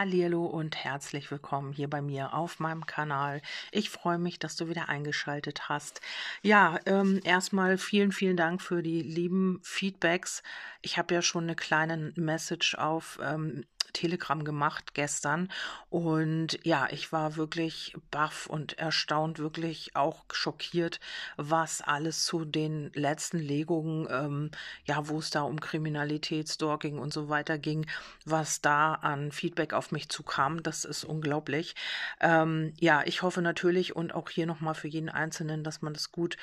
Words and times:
Hallihallo 0.00 0.46
und 0.46 0.82
herzlich 0.82 1.30
willkommen 1.30 1.74
hier 1.74 1.90
bei 1.90 2.00
mir 2.00 2.32
auf 2.32 2.58
meinem 2.58 2.86
Kanal. 2.86 3.42
Ich 3.70 3.90
freue 3.90 4.16
mich, 4.16 4.38
dass 4.38 4.56
du 4.56 4.66
wieder 4.66 4.88
eingeschaltet 4.88 5.68
hast. 5.68 6.00
Ja, 6.40 6.78
ähm, 6.86 7.20
erstmal 7.22 7.76
vielen, 7.76 8.10
vielen 8.10 8.38
Dank 8.38 8.62
für 8.62 8.82
die 8.82 9.02
lieben 9.02 9.60
Feedbacks. 9.62 10.42
Ich 10.80 10.96
habe 10.96 11.12
ja 11.12 11.20
schon 11.20 11.44
eine 11.44 11.54
kleine 11.54 12.14
Message 12.16 12.76
auf 12.76 13.18
ähm, 13.22 13.66
Telegram 13.92 14.44
gemacht 14.44 14.94
gestern. 14.94 15.50
Und 15.88 16.58
ja, 16.64 16.88
ich 16.90 17.12
war 17.12 17.36
wirklich 17.36 17.94
baff 18.10 18.46
und 18.46 18.78
erstaunt, 18.78 19.38
wirklich 19.38 19.96
auch 19.96 20.24
schockiert, 20.32 21.00
was 21.36 21.80
alles 21.80 22.24
zu 22.24 22.44
den 22.44 22.90
letzten 22.94 23.38
Legungen, 23.38 24.06
ähm, 24.10 24.50
ja, 24.84 25.08
wo 25.08 25.18
es 25.18 25.30
da 25.30 25.42
um 25.42 25.60
Kriminalität, 25.60 26.48
Stalking 26.48 26.98
und 26.98 27.12
so 27.12 27.28
weiter 27.28 27.58
ging, 27.58 27.86
was 28.24 28.60
da 28.60 28.94
an 28.94 29.32
Feedback 29.32 29.72
auf 29.72 29.92
mich 29.92 30.08
zukam. 30.08 30.62
Das 30.62 30.84
ist 30.84 31.04
unglaublich. 31.04 31.74
Ähm, 32.20 32.72
ja, 32.78 33.02
ich 33.04 33.22
hoffe 33.22 33.42
natürlich 33.42 33.96
und 33.96 34.14
auch 34.14 34.28
hier 34.28 34.46
nochmal 34.46 34.74
für 34.74 34.88
jeden 34.88 35.08
Einzelnen, 35.08 35.64
dass 35.64 35.82
man 35.82 35.94
das 35.94 36.12
gut 36.12 36.36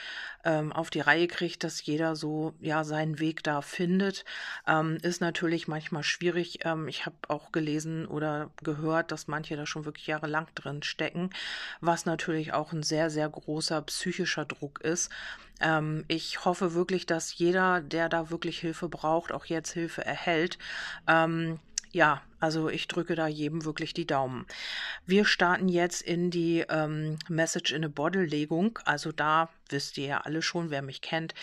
ähm, 0.44 0.72
auf 0.72 0.90
die 0.90 1.02
Reihe 1.02 1.28
kriegt, 1.28 1.64
dass 1.64 1.86
jeder 1.86 2.16
so 2.16 2.54
ja 2.60 2.84
seinen 2.84 3.20
Weg 3.20 3.44
da 3.44 3.62
findet. 3.62 4.26
Ähm, 4.66 4.98
ist 5.02 5.22
natürlich 5.22 5.68
manchmal 5.68 6.04
schwierig. 6.04 6.60
Ähm, 6.64 6.88
ich 6.88 7.06
habe 7.06 7.16
auch 7.28 7.37
auch 7.38 7.52
gelesen 7.52 8.08
oder 8.08 8.50
gehört, 8.64 9.12
dass 9.12 9.28
manche 9.28 9.56
da 9.56 9.66
schon 9.66 9.86
wirklich 9.86 10.08
jahrelang 10.08 10.48
drin 10.56 10.82
stecken, 10.84 11.30
was 11.82 12.06
natürlich 12.06 12.54
auch 12.54 12.74
ein 12.74 12.84
sehr, 12.84 13.10
sehr 13.10 13.30
großer 13.30 13.82
psychischer 13.84 14.46
Druck 14.46 14.82
ist. 14.82 15.12
Ähm, 15.60 16.04
ich 16.08 16.46
hoffe 16.46 16.74
wirklich, 16.74 17.06
dass 17.06 17.38
jeder, 17.38 17.82
der 17.82 18.10
da 18.10 18.30
wirklich 18.30 18.60
Hilfe 18.60 18.90
braucht, 18.90 19.32
auch 19.32 19.46
jetzt 19.46 19.72
Hilfe 19.72 20.04
erhält. 20.04 20.58
Ähm, 21.08 21.60
ja, 21.92 22.22
also 22.40 22.70
ich 22.70 22.88
drücke 22.88 23.16
da 23.16 23.28
jedem 23.28 23.66
wirklich 23.66 23.94
die 23.94 24.06
Daumen. 24.06 24.46
Wir 25.06 25.26
starten 25.26 25.70
jetzt 25.70 26.02
in 26.02 26.30
die 26.30 26.66
ähm, 26.70 27.18
Message 27.30 27.72
in 27.72 27.86
a 27.86 27.88
Bottle 27.88 28.26
Legung. 28.26 28.78
Also 28.86 29.12
da 29.12 29.50
wisst 29.70 29.98
ihr 29.98 30.08
ja 30.08 30.22
alle 30.22 30.42
schon, 30.42 30.70
wer 30.70 30.82
mich 30.82 31.02
kennt, 31.02 31.34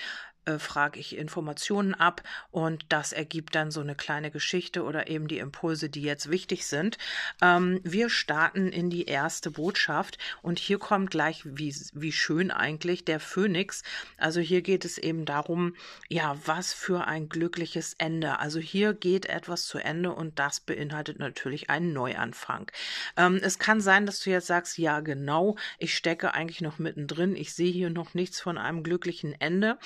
äh, 0.46 0.58
frage 0.58 1.00
ich 1.00 1.16
Informationen 1.16 1.94
ab 1.94 2.22
und 2.50 2.86
das 2.88 3.12
ergibt 3.12 3.54
dann 3.54 3.70
so 3.70 3.80
eine 3.80 3.94
kleine 3.94 4.30
Geschichte 4.30 4.82
oder 4.82 5.08
eben 5.08 5.28
die 5.28 5.38
Impulse, 5.38 5.88
die 5.88 6.02
jetzt 6.02 6.30
wichtig 6.30 6.66
sind. 6.66 6.98
Ähm, 7.42 7.80
wir 7.82 8.10
starten 8.10 8.68
in 8.68 8.90
die 8.90 9.06
erste 9.06 9.50
Botschaft 9.50 10.18
und 10.42 10.58
hier 10.58 10.78
kommt 10.78 11.10
gleich, 11.10 11.42
wie, 11.44 11.74
wie 11.94 12.12
schön 12.12 12.50
eigentlich, 12.50 13.04
der 13.04 13.20
Phönix. 13.20 13.82
Also 14.18 14.40
hier 14.40 14.62
geht 14.62 14.84
es 14.84 14.98
eben 14.98 15.24
darum, 15.24 15.74
ja, 16.08 16.36
was 16.44 16.72
für 16.72 17.06
ein 17.06 17.28
glückliches 17.28 17.94
Ende. 17.98 18.38
Also 18.38 18.60
hier 18.60 18.94
geht 18.94 19.26
etwas 19.26 19.64
zu 19.64 19.78
Ende 19.78 20.12
und 20.12 20.38
das 20.38 20.60
beinhaltet 20.60 21.18
natürlich 21.18 21.70
einen 21.70 21.92
Neuanfang. 21.92 22.70
Ähm, 23.16 23.40
es 23.42 23.58
kann 23.58 23.80
sein, 23.80 24.06
dass 24.06 24.20
du 24.20 24.30
jetzt 24.30 24.46
sagst, 24.46 24.78
ja, 24.78 25.00
genau, 25.00 25.56
ich 25.78 25.94
stecke 25.94 26.34
eigentlich 26.34 26.60
noch 26.60 26.78
mittendrin, 26.78 27.36
ich 27.36 27.54
sehe 27.54 27.72
hier 27.72 27.90
noch 27.90 28.14
nichts 28.14 28.40
von 28.40 28.58
einem 28.58 28.82
glücklichen 28.82 29.38
Ende. 29.40 29.78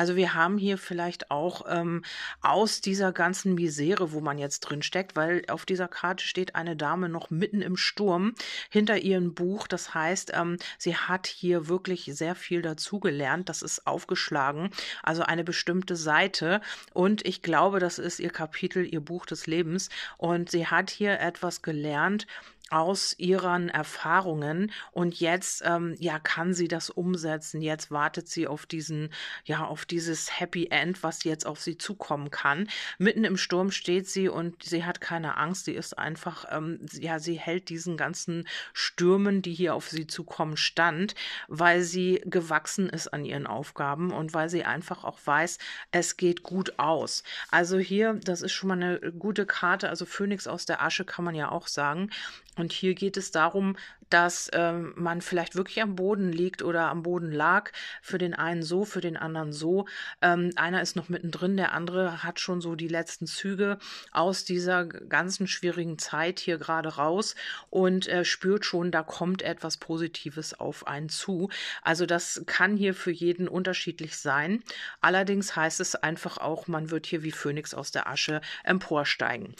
Also 0.00 0.16
wir 0.16 0.32
haben 0.32 0.56
hier 0.56 0.78
vielleicht 0.78 1.30
auch 1.30 1.66
ähm, 1.68 2.02
aus 2.40 2.80
dieser 2.80 3.12
ganzen 3.12 3.54
Misere, 3.54 4.12
wo 4.12 4.22
man 4.22 4.38
jetzt 4.38 4.60
drin 4.60 4.80
steckt, 4.80 5.14
weil 5.14 5.42
auf 5.50 5.66
dieser 5.66 5.88
Karte 5.88 6.24
steht 6.24 6.54
eine 6.54 6.74
Dame 6.74 7.10
noch 7.10 7.28
mitten 7.28 7.60
im 7.60 7.76
Sturm 7.76 8.34
hinter 8.70 8.96
ihrem 8.96 9.34
Buch. 9.34 9.66
Das 9.66 9.92
heißt, 9.92 10.32
ähm, 10.34 10.56
sie 10.78 10.96
hat 10.96 11.26
hier 11.26 11.68
wirklich 11.68 12.10
sehr 12.14 12.34
viel 12.34 12.62
dazugelernt. 12.62 13.50
Das 13.50 13.60
ist 13.60 13.86
aufgeschlagen, 13.86 14.70
also 15.02 15.22
eine 15.22 15.44
bestimmte 15.44 15.96
Seite. 15.96 16.62
Und 16.94 17.26
ich 17.26 17.42
glaube, 17.42 17.78
das 17.78 17.98
ist 17.98 18.20
ihr 18.20 18.30
Kapitel, 18.30 18.86
ihr 18.90 19.00
Buch 19.00 19.26
des 19.26 19.46
Lebens. 19.46 19.90
Und 20.16 20.50
sie 20.50 20.66
hat 20.66 20.88
hier 20.88 21.20
etwas 21.20 21.60
gelernt, 21.60 22.26
aus 22.70 23.14
ihren 23.18 23.68
Erfahrungen 23.68 24.72
und 24.92 25.18
jetzt 25.20 25.62
ähm, 25.64 25.96
ja 25.98 26.18
kann 26.18 26.54
sie 26.54 26.68
das 26.68 26.88
umsetzen. 26.90 27.62
Jetzt 27.62 27.90
wartet 27.90 28.28
sie 28.28 28.46
auf 28.46 28.66
diesen 28.66 29.12
ja 29.44 29.64
auf 29.64 29.84
dieses 29.84 30.40
Happy 30.40 30.68
End, 30.70 31.02
was 31.02 31.24
jetzt 31.24 31.46
auf 31.46 31.60
sie 31.60 31.76
zukommen 31.76 32.30
kann. 32.30 32.68
Mitten 32.98 33.24
im 33.24 33.36
Sturm 33.36 33.70
steht 33.70 34.08
sie 34.08 34.28
und 34.28 34.62
sie 34.62 34.84
hat 34.84 35.00
keine 35.00 35.36
Angst. 35.36 35.64
Sie 35.64 35.74
ist 35.74 35.98
einfach 35.98 36.46
ähm, 36.50 36.80
ja 36.92 37.18
sie 37.18 37.34
hält 37.34 37.68
diesen 37.68 37.96
ganzen 37.96 38.46
Stürmen, 38.72 39.42
die 39.42 39.52
hier 39.52 39.74
auf 39.74 39.88
sie 39.88 40.06
zukommen, 40.06 40.56
stand, 40.56 41.14
weil 41.48 41.82
sie 41.82 42.22
gewachsen 42.24 42.88
ist 42.88 43.08
an 43.08 43.24
ihren 43.24 43.46
Aufgaben 43.46 44.12
und 44.12 44.32
weil 44.32 44.48
sie 44.48 44.64
einfach 44.64 45.04
auch 45.04 45.18
weiß, 45.24 45.58
es 45.90 46.16
geht 46.16 46.42
gut 46.42 46.78
aus. 46.78 47.22
Also 47.50 47.78
hier, 47.78 48.14
das 48.24 48.42
ist 48.42 48.52
schon 48.52 48.68
mal 48.68 48.74
eine 48.74 49.12
gute 49.12 49.46
Karte. 49.46 49.88
Also 49.88 50.04
Phönix 50.04 50.46
aus 50.46 50.66
der 50.66 50.82
Asche 50.82 51.04
kann 51.04 51.24
man 51.24 51.34
ja 51.34 51.50
auch 51.50 51.66
sagen. 51.66 52.10
Und 52.60 52.72
hier 52.72 52.94
geht 52.94 53.16
es 53.16 53.30
darum, 53.30 53.76
dass 54.10 54.50
ähm, 54.52 54.92
man 54.96 55.22
vielleicht 55.22 55.54
wirklich 55.54 55.80
am 55.80 55.94
Boden 55.94 56.32
liegt 56.32 56.62
oder 56.62 56.88
am 56.88 57.02
Boden 57.02 57.32
lag. 57.32 57.70
Für 58.02 58.18
den 58.18 58.34
einen 58.34 58.62
so, 58.62 58.84
für 58.84 59.00
den 59.00 59.16
anderen 59.16 59.52
so. 59.52 59.86
Ähm, 60.20 60.50
einer 60.56 60.82
ist 60.82 60.96
noch 60.96 61.08
mittendrin, 61.08 61.56
der 61.56 61.72
andere 61.72 62.22
hat 62.22 62.40
schon 62.40 62.60
so 62.60 62.74
die 62.74 62.88
letzten 62.88 63.26
Züge 63.26 63.78
aus 64.12 64.44
dieser 64.44 64.84
ganzen 64.84 65.46
schwierigen 65.46 65.98
Zeit 65.98 66.40
hier 66.40 66.58
gerade 66.58 66.96
raus 66.96 67.36
und 67.70 68.08
äh, 68.08 68.24
spürt 68.24 68.64
schon, 68.64 68.90
da 68.90 69.02
kommt 69.02 69.42
etwas 69.42 69.76
Positives 69.76 70.58
auf 70.58 70.86
einen 70.86 71.08
zu. 71.08 71.48
Also 71.82 72.04
das 72.04 72.42
kann 72.46 72.76
hier 72.76 72.94
für 72.94 73.12
jeden 73.12 73.48
unterschiedlich 73.48 74.16
sein. 74.16 74.62
Allerdings 75.00 75.54
heißt 75.54 75.80
es 75.80 75.94
einfach 75.94 76.38
auch, 76.38 76.66
man 76.66 76.90
wird 76.90 77.06
hier 77.06 77.22
wie 77.22 77.32
Phönix 77.32 77.74
aus 77.74 77.92
der 77.92 78.08
Asche 78.08 78.40
emporsteigen. 78.64 79.54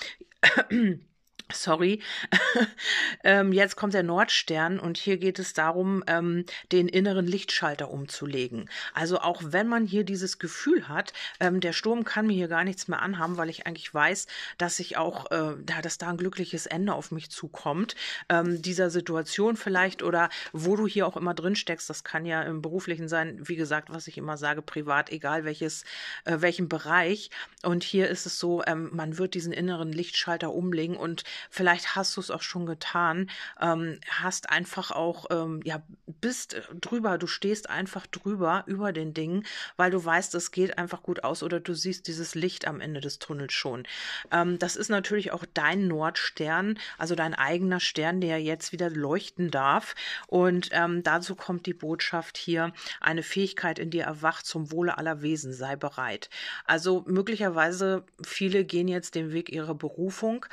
Sorry, 1.53 2.01
ähm, 3.25 3.53
jetzt 3.53 3.77
kommt 3.77 3.95
der 3.95 4.03
Nordstern 4.03 4.79
und 4.79 4.99
hier 4.99 5.17
geht 5.19 5.39
es 5.39 5.53
darum, 5.53 6.05
ähm, 6.07 6.45
den 6.73 6.89
inneren 6.89 7.27
Lichtschalter 7.27 7.91
umzulegen. 7.91 8.69
Also 8.95 9.19
auch 9.21 9.43
wenn 9.45 9.69
man 9.69 9.87
hier 9.87 10.05
dieses 10.05 10.39
Gefühl 10.39 10.89
hat, 10.89 11.13
ähm, 11.41 11.61
der 11.61 11.73
Sturm 11.73 12.05
kann 12.05 12.27
mir 12.27 12.35
hier 12.35 12.49
gar 12.49 12.65
nichts 12.65 12.89
mehr 12.89 13.03
anhaben, 13.03 13.37
weil 13.37 13.49
ich 13.49 13.67
eigentlich 13.67 13.93
weiß, 13.93 14.27
dass 14.59 14.79
ich 14.79 14.97
auch, 14.97 15.31
äh, 15.31 15.57
da, 15.65 15.81
dass 15.83 15.99
da 15.99 16.09
ein 16.09 16.17
glückliches 16.17 16.67
Ende 16.67 16.95
auf 16.95 17.11
mich 17.11 17.31
zukommt, 17.31 17.95
ähm, 18.29 18.63
dieser 18.63 18.91
Situation 18.91 19.57
vielleicht 19.57 20.03
oder 20.03 20.29
wo 20.53 20.77
du 20.77 20.87
hier 20.87 21.07
auch 21.07 21.17
immer 21.17 21.35
drin 21.35 21.57
steckst, 21.57 21.91
das 21.91 22.05
kann 22.05 22.27
ja 22.27 22.43
im 22.43 22.63
beruflichen 22.63 23.09
sein, 23.09 23.41
wie 23.43 23.57
gesagt, 23.57 23.91
was 23.91 24.07
ich 24.07 24.19
immer 24.19 24.37
sage, 24.37 24.63
privat, 24.63 25.11
egal 25.11 25.45
welches, 25.45 25.85
äh, 26.25 26.37
welchen 26.41 26.69
Bereich. 26.69 27.31
Und 27.63 27.85
hier 27.85 28.09
ist 28.09 28.27
es 28.27 28.39
so, 28.39 28.63
ähm, 28.67 28.91
man 28.93 29.19
wird 29.19 29.35
diesen 29.35 29.53
inneren 29.53 29.93
Lichtschalter 29.93 30.53
umlegen 30.53 30.97
und 30.97 31.25
Vielleicht 31.49 31.97
hast 31.97 32.17
du 32.17 32.21
es 32.21 32.31
auch 32.31 32.43
schon 32.43 32.67
getan, 32.67 33.31
ähm, 33.61 34.01
hast 34.09 34.51
einfach 34.51 34.91
auch, 34.91 35.27
ähm, 35.31 35.61
ja, 35.65 35.83
bist 36.21 36.55
äh, 36.55 36.63
drüber, 36.81 37.19
du 37.19 37.27
stehst 37.27 37.71
einfach 37.71 38.07
drüber, 38.07 38.65
über 38.67 38.93
den 38.93 39.15
Dingen, 39.15 39.45
weil 39.77 39.91
du 39.91 40.05
weißt, 40.05 40.35
es 40.35 40.51
geht 40.51 40.79
einfach 40.79 41.03
gut 41.03 41.25
aus 41.25 41.43
oder 41.43 41.61
du 41.61 41.75
siehst 41.75 42.07
dieses 42.07 42.35
Licht 42.35 42.67
am 42.67 42.81
Ende 42.81 43.01
des 43.01 43.19
Tunnels 43.19 43.53
schon. 43.53 43.87
Ähm, 44.31 44.59
das 44.59 44.77
ist 44.77 44.89
natürlich 44.89 45.33
auch 45.33 45.45
dein 45.55 45.89
Nordstern, 45.89 46.79
also 46.99 47.15
dein 47.15 47.35
eigener 47.35 47.81
Stern, 47.81 48.21
der 48.21 48.41
jetzt 48.43 48.73
wieder 48.73 48.91
leuchten 48.91 49.51
darf. 49.51 49.95
Und 50.27 50.71
ähm, 50.73 51.03
dazu 51.03 51.35
kommt 51.35 51.67
die 51.67 51.75
Botschaft 51.75 52.37
hier, 52.37 52.73
eine 53.01 53.23
Fähigkeit 53.23 53.79
in 53.79 53.91
dir 53.91 54.05
erwacht 54.05 54.47
zum 54.47 54.71
Wohle 54.73 54.99
aller 54.99 55.23
Wesen, 55.23 55.53
sei 55.53 55.77
bereit. 55.77 56.31
Also 56.65 57.05
möglicherweise 57.07 58.05
viele 58.23 58.65
gehen 58.65 58.89
jetzt 58.89 59.15
den 59.15 59.33
Weg 59.33 59.51
ihrer 59.51 59.75
Berufung 59.75 60.47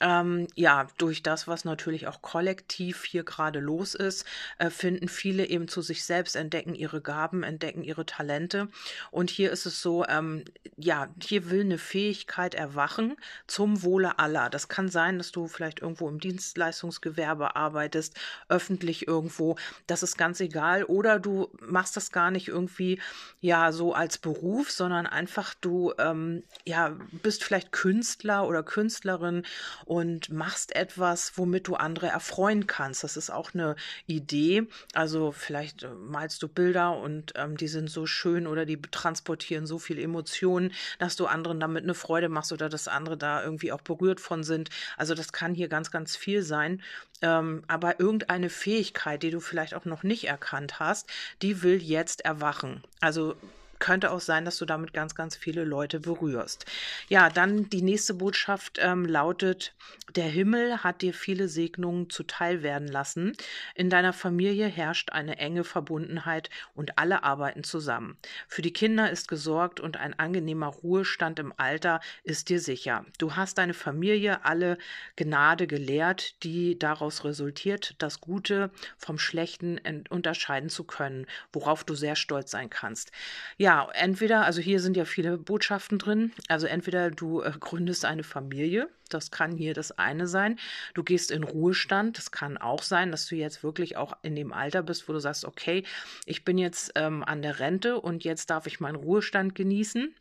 ähm, 0.00 0.46
ja, 0.54 0.86
durch 0.98 1.22
das, 1.22 1.48
was 1.48 1.64
natürlich 1.64 2.06
auch 2.06 2.22
kollektiv 2.22 3.04
hier 3.04 3.24
gerade 3.24 3.60
los 3.60 3.94
ist, 3.94 4.24
äh, 4.58 4.70
finden 4.70 5.08
viele 5.08 5.46
eben 5.46 5.68
zu 5.68 5.82
sich 5.82 6.04
selbst, 6.04 6.36
entdecken 6.36 6.74
ihre 6.74 7.00
Gaben, 7.00 7.42
entdecken 7.42 7.82
ihre 7.82 8.06
Talente. 8.06 8.68
Und 9.10 9.30
hier 9.30 9.50
ist 9.50 9.66
es 9.66 9.82
so, 9.82 10.04
ähm, 10.06 10.44
ja, 10.76 11.08
hier 11.22 11.50
will 11.50 11.62
eine 11.62 11.78
Fähigkeit 11.78 12.54
erwachen 12.54 13.16
zum 13.46 13.82
Wohle 13.82 14.18
aller. 14.18 14.50
Das 14.50 14.68
kann 14.68 14.88
sein, 14.88 15.18
dass 15.18 15.32
du 15.32 15.48
vielleicht 15.48 15.80
irgendwo 15.80 16.08
im 16.08 16.20
Dienstleistungsgewerbe 16.20 17.56
arbeitest, 17.56 18.18
öffentlich 18.48 19.08
irgendwo. 19.08 19.56
Das 19.86 20.02
ist 20.02 20.16
ganz 20.16 20.40
egal. 20.40 20.84
Oder 20.84 21.18
du 21.18 21.48
machst 21.60 21.96
das 21.96 22.12
gar 22.12 22.30
nicht 22.30 22.48
irgendwie, 22.48 23.00
ja, 23.40 23.72
so 23.72 23.94
als 23.94 24.18
Beruf, 24.18 24.70
sondern 24.70 25.06
einfach 25.06 25.54
du, 25.60 25.92
ähm, 25.98 26.44
ja, 26.64 26.96
bist 27.22 27.44
vielleicht 27.44 27.72
Künstler 27.72 28.46
oder 28.46 28.62
Künstlerin 28.62 29.44
und 29.88 30.30
machst 30.30 30.76
etwas, 30.76 31.32
womit 31.36 31.66
du 31.66 31.74
andere 31.74 32.08
erfreuen 32.08 32.66
kannst. 32.66 33.04
Das 33.04 33.16
ist 33.16 33.30
auch 33.30 33.54
eine 33.54 33.74
Idee. 34.06 34.66
Also 34.92 35.32
vielleicht 35.32 35.84
äh, 35.84 35.88
malst 35.88 36.42
du 36.42 36.48
Bilder 36.48 36.98
und 36.98 37.32
ähm, 37.36 37.56
die 37.56 37.68
sind 37.68 37.88
so 37.88 38.04
schön 38.04 38.46
oder 38.46 38.66
die 38.66 38.78
transportieren 38.82 39.66
so 39.66 39.78
viel 39.78 39.98
Emotionen, 39.98 40.74
dass 40.98 41.16
du 41.16 41.24
anderen 41.24 41.58
damit 41.58 41.84
eine 41.84 41.94
Freude 41.94 42.28
machst 42.28 42.52
oder 42.52 42.68
dass 42.68 42.86
andere 42.86 43.16
da 43.16 43.42
irgendwie 43.42 43.72
auch 43.72 43.80
berührt 43.80 44.20
von 44.20 44.44
sind. 44.44 44.68
Also 44.98 45.14
das 45.14 45.32
kann 45.32 45.54
hier 45.54 45.68
ganz, 45.68 45.90
ganz 45.90 46.16
viel 46.16 46.42
sein. 46.42 46.82
Ähm, 47.22 47.62
aber 47.66 47.98
irgendeine 47.98 48.50
Fähigkeit, 48.50 49.22
die 49.22 49.30
du 49.30 49.40
vielleicht 49.40 49.74
auch 49.74 49.86
noch 49.86 50.02
nicht 50.02 50.28
erkannt 50.28 50.80
hast, 50.80 51.08
die 51.40 51.62
will 51.62 51.82
jetzt 51.82 52.26
erwachen. 52.26 52.82
Also 53.00 53.36
könnte 53.78 54.10
auch 54.10 54.20
sein, 54.20 54.44
dass 54.44 54.58
du 54.58 54.64
damit 54.64 54.92
ganz, 54.92 55.14
ganz 55.14 55.36
viele 55.36 55.64
Leute 55.64 56.00
berührst. 56.00 56.66
Ja, 57.08 57.30
dann 57.30 57.68
die 57.70 57.82
nächste 57.82 58.14
Botschaft 58.14 58.78
ähm, 58.80 59.04
lautet, 59.04 59.74
der 60.14 60.24
Himmel 60.24 60.82
hat 60.82 61.02
dir 61.02 61.12
viele 61.12 61.48
Segnungen 61.48 62.08
zuteil 62.08 62.62
werden 62.62 62.88
lassen. 62.88 63.36
In 63.74 63.90
deiner 63.90 64.12
Familie 64.12 64.66
herrscht 64.66 65.10
eine 65.12 65.38
enge 65.38 65.64
Verbundenheit 65.64 66.48
und 66.74 66.98
alle 66.98 67.22
arbeiten 67.24 67.62
zusammen. 67.62 68.16
Für 68.48 68.62
die 68.62 68.72
Kinder 68.72 69.10
ist 69.10 69.28
gesorgt 69.28 69.80
und 69.80 69.98
ein 69.98 70.18
angenehmer 70.18 70.68
Ruhestand 70.68 71.38
im 71.38 71.52
Alter 71.56 72.00
ist 72.24 72.48
dir 72.48 72.60
sicher. 72.60 73.04
Du 73.18 73.36
hast 73.36 73.58
deine 73.58 73.74
Familie 73.74 74.44
alle 74.44 74.78
Gnade 75.16 75.66
gelehrt, 75.66 76.42
die 76.42 76.78
daraus 76.78 77.24
resultiert, 77.24 77.94
das 77.98 78.20
Gute 78.20 78.70
vom 78.96 79.18
Schlechten 79.18 79.78
unterscheiden 80.08 80.70
zu 80.70 80.84
können, 80.84 81.26
worauf 81.52 81.84
du 81.84 81.94
sehr 81.94 82.16
stolz 82.16 82.50
sein 82.50 82.70
kannst. 82.70 83.12
Ja, 83.58 83.67
entweder, 83.92 84.44
also 84.44 84.60
hier 84.60 84.80
sind 84.80 84.96
ja 84.96 85.04
viele 85.04 85.36
Botschaften 85.36 85.98
drin, 85.98 86.32
also 86.48 86.66
entweder 86.66 87.10
du 87.10 87.42
äh, 87.42 87.52
gründest 87.58 88.04
eine 88.04 88.22
Familie, 88.22 88.88
das 89.08 89.30
kann 89.30 89.56
hier 89.56 89.74
das 89.74 89.92
eine 89.92 90.26
sein. 90.26 90.58
Du 90.94 91.02
gehst 91.02 91.30
in 91.30 91.42
Ruhestand. 91.42 92.18
Das 92.18 92.30
kann 92.30 92.56
auch 92.56 92.82
sein, 92.82 93.10
dass 93.10 93.26
du 93.26 93.36
jetzt 93.36 93.62
wirklich 93.62 93.96
auch 93.96 94.16
in 94.22 94.36
dem 94.36 94.52
Alter 94.52 94.82
bist, 94.82 95.08
wo 95.08 95.12
du 95.12 95.18
sagst, 95.18 95.44
okay, 95.44 95.84
ich 96.26 96.44
bin 96.44 96.58
jetzt 96.58 96.92
ähm, 96.94 97.24
an 97.24 97.42
der 97.42 97.58
Rente 97.58 98.00
und 98.00 98.24
jetzt 98.24 98.50
darf 98.50 98.66
ich 98.66 98.80
meinen 98.80 98.96
Ruhestand 98.96 99.54
genießen. 99.54 100.14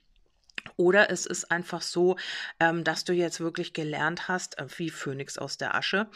Oder 0.76 1.10
es 1.10 1.26
ist 1.26 1.52
einfach 1.52 1.82
so, 1.82 2.18
ähm, 2.60 2.84
dass 2.84 3.04
du 3.04 3.14
jetzt 3.14 3.40
wirklich 3.40 3.74
gelernt 3.74 4.28
hast, 4.28 4.58
äh, 4.60 4.66
wie 4.78 4.90
Phönix 4.90 5.38
aus 5.38 5.58
der 5.58 5.76
Asche, 5.76 6.08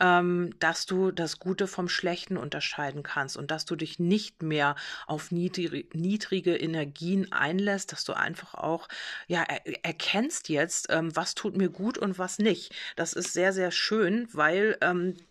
ähm, 0.00 0.54
dass 0.58 0.86
du 0.86 1.10
das 1.10 1.38
Gute 1.38 1.66
vom 1.66 1.88
Schlechten 1.88 2.36
unterscheiden 2.36 3.02
kannst 3.02 3.36
und 3.36 3.50
dass 3.50 3.64
du 3.64 3.76
dich 3.76 3.98
nicht 3.98 4.42
mehr 4.42 4.74
auf 5.06 5.30
niedrige, 5.30 6.56
Energien 6.56 7.32
einlässt, 7.32 7.92
dass 7.92 8.04
du 8.04 8.12
einfach 8.12 8.54
auch 8.54 8.88
ja 9.28 9.42
er, 9.42 9.84
erkennst 9.84 10.48
jetzt, 10.48 10.88
ähm, 10.90 11.14
was 11.14 11.34
tut 11.34 11.56
mir 11.56 11.68
gut 11.68 11.98
und 11.98 12.18
was 12.18 12.38
nicht. 12.38 12.74
Das 12.96 13.12
ist 13.12 13.32
sehr 13.32 13.52
sehr 13.52 13.70
schön, 13.70 14.28
weil 14.32 14.78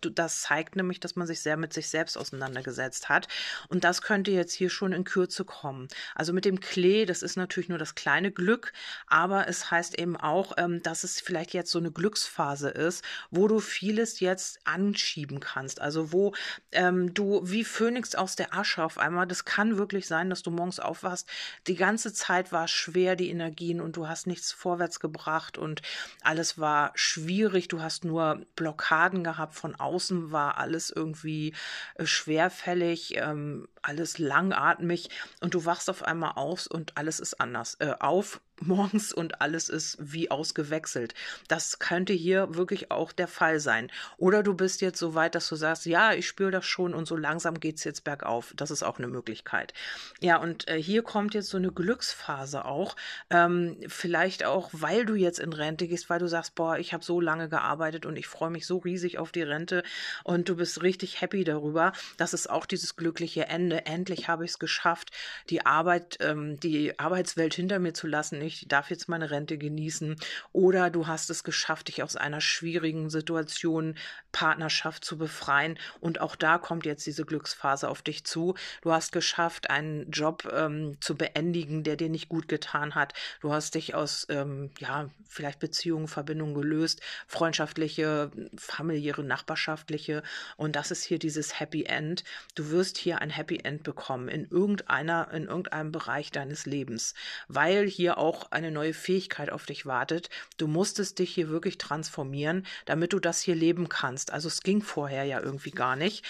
das 0.00 0.42
zeigt 0.42 0.76
nämlich, 0.76 1.00
dass 1.00 1.16
man 1.16 1.26
sich 1.26 1.40
sehr 1.40 1.56
mit 1.56 1.72
sich 1.72 1.88
selbst 1.88 2.16
auseinandergesetzt 2.16 3.08
hat 3.08 3.28
und 3.68 3.84
das 3.84 4.02
könnte 4.02 4.30
jetzt 4.30 4.52
hier 4.52 4.70
schon 4.70 4.92
in 4.92 5.04
Kürze 5.04 5.44
kommen. 5.44 5.88
Also 6.14 6.32
mit 6.32 6.44
dem 6.44 6.60
Klee, 6.60 7.06
das 7.06 7.22
ist 7.22 7.36
natürlich 7.36 7.68
nur 7.68 7.78
das 7.78 7.94
kleine 7.94 8.30
Glück 8.30 8.69
aber 9.06 9.48
es 9.48 9.70
heißt 9.70 9.98
eben 9.98 10.16
auch, 10.16 10.52
ähm, 10.56 10.82
dass 10.82 11.04
es 11.04 11.20
vielleicht 11.20 11.54
jetzt 11.54 11.70
so 11.70 11.78
eine 11.78 11.90
Glücksphase 11.90 12.70
ist, 12.70 13.04
wo 13.30 13.48
du 13.48 13.60
vieles 13.60 14.20
jetzt 14.20 14.60
anschieben 14.64 15.40
kannst. 15.40 15.80
Also 15.80 16.12
wo 16.12 16.34
ähm, 16.72 17.14
du 17.14 17.40
wie 17.44 17.64
Phönix 17.64 18.14
aus 18.14 18.36
der 18.36 18.54
Asche 18.54 18.82
auf 18.84 18.98
einmal, 18.98 19.26
das 19.26 19.44
kann 19.44 19.78
wirklich 19.78 20.06
sein, 20.06 20.30
dass 20.30 20.42
du 20.42 20.50
morgens 20.50 20.80
aufwachst, 20.80 21.28
die 21.66 21.76
ganze 21.76 22.12
Zeit 22.12 22.52
war 22.52 22.68
schwer, 22.68 23.16
die 23.16 23.30
Energien 23.30 23.80
und 23.80 23.96
du 23.96 24.08
hast 24.08 24.26
nichts 24.26 24.52
vorwärts 24.52 25.00
gebracht 25.00 25.58
und 25.58 25.82
alles 26.22 26.58
war 26.58 26.92
schwierig, 26.94 27.68
du 27.68 27.82
hast 27.82 28.04
nur 28.04 28.46
Blockaden 28.56 29.24
gehabt, 29.24 29.54
von 29.54 29.74
außen 29.74 30.32
war 30.32 30.58
alles 30.58 30.90
irgendwie 30.90 31.54
äh, 31.94 32.06
schwerfällig, 32.06 33.16
ähm, 33.16 33.68
alles 33.82 34.18
langatmig 34.18 35.08
und 35.40 35.54
du 35.54 35.64
wachst 35.64 35.90
auf 35.90 36.02
einmal 36.02 36.32
auf 36.36 36.66
und 36.66 36.96
alles 36.96 37.20
ist 37.20 37.40
anders. 37.40 37.76
Äh, 37.80 37.94
auf 38.00 38.40
morgens 38.60 39.12
und 39.12 39.40
alles 39.40 39.68
ist 39.68 39.96
wie 40.00 40.30
ausgewechselt. 40.30 41.14
Das 41.48 41.78
könnte 41.78 42.12
hier 42.12 42.54
wirklich 42.54 42.90
auch 42.90 43.12
der 43.12 43.28
Fall 43.28 43.60
sein. 43.60 43.90
Oder 44.18 44.42
du 44.42 44.54
bist 44.54 44.80
jetzt 44.80 44.98
so 44.98 45.14
weit, 45.14 45.34
dass 45.34 45.48
du 45.48 45.56
sagst, 45.56 45.86
ja, 45.86 46.12
ich 46.12 46.26
spüre 46.26 46.50
das 46.50 46.66
schon 46.66 46.94
und 46.94 47.06
so 47.06 47.16
langsam 47.16 47.58
geht 47.58 47.76
es 47.76 47.84
jetzt 47.84 48.04
bergauf. 48.04 48.52
Das 48.56 48.70
ist 48.70 48.82
auch 48.82 48.98
eine 48.98 49.08
Möglichkeit. 49.08 49.72
Ja, 50.20 50.36
und 50.36 50.68
äh, 50.68 50.80
hier 50.80 51.02
kommt 51.02 51.34
jetzt 51.34 51.48
so 51.48 51.56
eine 51.56 51.72
Glücksphase 51.72 52.64
auch. 52.64 52.96
Ähm, 53.30 53.78
vielleicht 53.88 54.44
auch, 54.44 54.70
weil 54.72 55.06
du 55.06 55.14
jetzt 55.14 55.38
in 55.38 55.52
Rente 55.52 55.88
gehst, 55.88 56.10
weil 56.10 56.18
du 56.18 56.28
sagst, 56.28 56.54
boah, 56.54 56.78
ich 56.78 56.92
habe 56.92 57.04
so 57.04 57.20
lange 57.20 57.48
gearbeitet 57.48 58.06
und 58.06 58.16
ich 58.16 58.26
freue 58.26 58.50
mich 58.50 58.66
so 58.66 58.78
riesig 58.78 59.18
auf 59.18 59.32
die 59.32 59.42
Rente 59.42 59.82
und 60.24 60.48
du 60.48 60.56
bist 60.56 60.82
richtig 60.82 61.20
happy 61.20 61.44
darüber. 61.44 61.92
Das 62.18 62.34
ist 62.34 62.50
auch 62.50 62.66
dieses 62.66 62.96
glückliche 62.96 63.46
Ende. 63.46 63.69
Endlich 63.72 64.28
habe 64.28 64.44
ich 64.44 64.52
es 64.52 64.58
geschafft, 64.58 65.10
die 65.48 65.64
Arbeit, 65.66 66.18
ähm, 66.20 66.58
die 66.60 66.98
Arbeitswelt 66.98 67.54
hinter 67.54 67.78
mir 67.78 67.94
zu 67.94 68.06
lassen. 68.06 68.40
Ich 68.42 68.66
darf 68.68 68.90
jetzt 68.90 69.08
meine 69.08 69.30
Rente 69.30 69.58
genießen. 69.58 70.16
Oder 70.52 70.90
du 70.90 71.06
hast 71.06 71.30
es 71.30 71.44
geschafft, 71.44 71.88
dich 71.88 72.02
aus 72.02 72.16
einer 72.16 72.40
schwierigen 72.40 73.10
Situation, 73.10 73.96
Partnerschaft 74.32 75.04
zu 75.04 75.18
befreien. 75.18 75.78
Und 76.00 76.20
auch 76.20 76.36
da 76.36 76.58
kommt 76.58 76.86
jetzt 76.86 77.06
diese 77.06 77.24
Glücksphase 77.24 77.88
auf 77.88 78.02
dich 78.02 78.24
zu. 78.24 78.54
Du 78.82 78.92
hast 78.92 79.12
geschafft, 79.12 79.70
einen 79.70 80.10
Job 80.10 80.48
ähm, 80.52 80.96
zu 81.00 81.16
beendigen, 81.16 81.82
der 81.82 81.96
dir 81.96 82.08
nicht 82.08 82.28
gut 82.28 82.48
getan 82.48 82.94
hat. 82.94 83.14
Du 83.40 83.52
hast 83.52 83.74
dich 83.74 83.94
aus, 83.94 84.26
ähm, 84.28 84.70
ja, 84.78 85.08
vielleicht 85.28 85.60
Beziehungen, 85.60 86.08
Verbindungen 86.08 86.54
gelöst, 86.54 87.00
freundschaftliche, 87.26 88.30
familiäre, 88.56 89.22
nachbarschaftliche. 89.22 90.22
Und 90.56 90.76
das 90.76 90.90
ist 90.90 91.04
hier 91.04 91.18
dieses 91.18 91.60
Happy 91.60 91.84
End. 91.84 92.24
Du 92.54 92.70
wirst 92.70 92.98
hier 92.98 93.20
ein 93.20 93.30
Happy 93.30 93.59
End 93.64 93.82
bekommen 93.82 94.28
in 94.28 94.46
irgendeiner, 94.50 95.30
in 95.32 95.44
irgendeinem 95.44 95.92
Bereich 95.92 96.30
deines 96.30 96.66
Lebens, 96.66 97.14
weil 97.48 97.86
hier 97.86 98.18
auch 98.18 98.50
eine 98.50 98.70
neue 98.70 98.94
Fähigkeit 98.94 99.50
auf 99.50 99.66
dich 99.66 99.86
wartet. 99.86 100.30
Du 100.56 100.66
musstest 100.66 101.18
dich 101.18 101.34
hier 101.34 101.48
wirklich 101.48 101.78
transformieren, 101.78 102.66
damit 102.84 103.12
du 103.12 103.18
das 103.18 103.40
hier 103.40 103.54
leben 103.54 103.88
kannst. 103.88 104.32
Also 104.32 104.48
es 104.48 104.62
ging 104.62 104.82
vorher 104.82 105.24
ja 105.24 105.40
irgendwie 105.40 105.70
gar 105.70 105.96
nicht. 105.96 106.24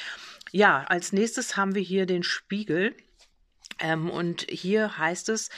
Ja, 0.52 0.84
als 0.84 1.12
nächstes 1.12 1.56
haben 1.56 1.74
wir 1.74 1.82
hier 1.82 2.06
den 2.06 2.22
Spiegel. 2.22 2.94
Ähm, 3.78 4.10
und 4.10 4.46
hier 4.50 4.98
heißt 4.98 5.28
es, 5.30 5.48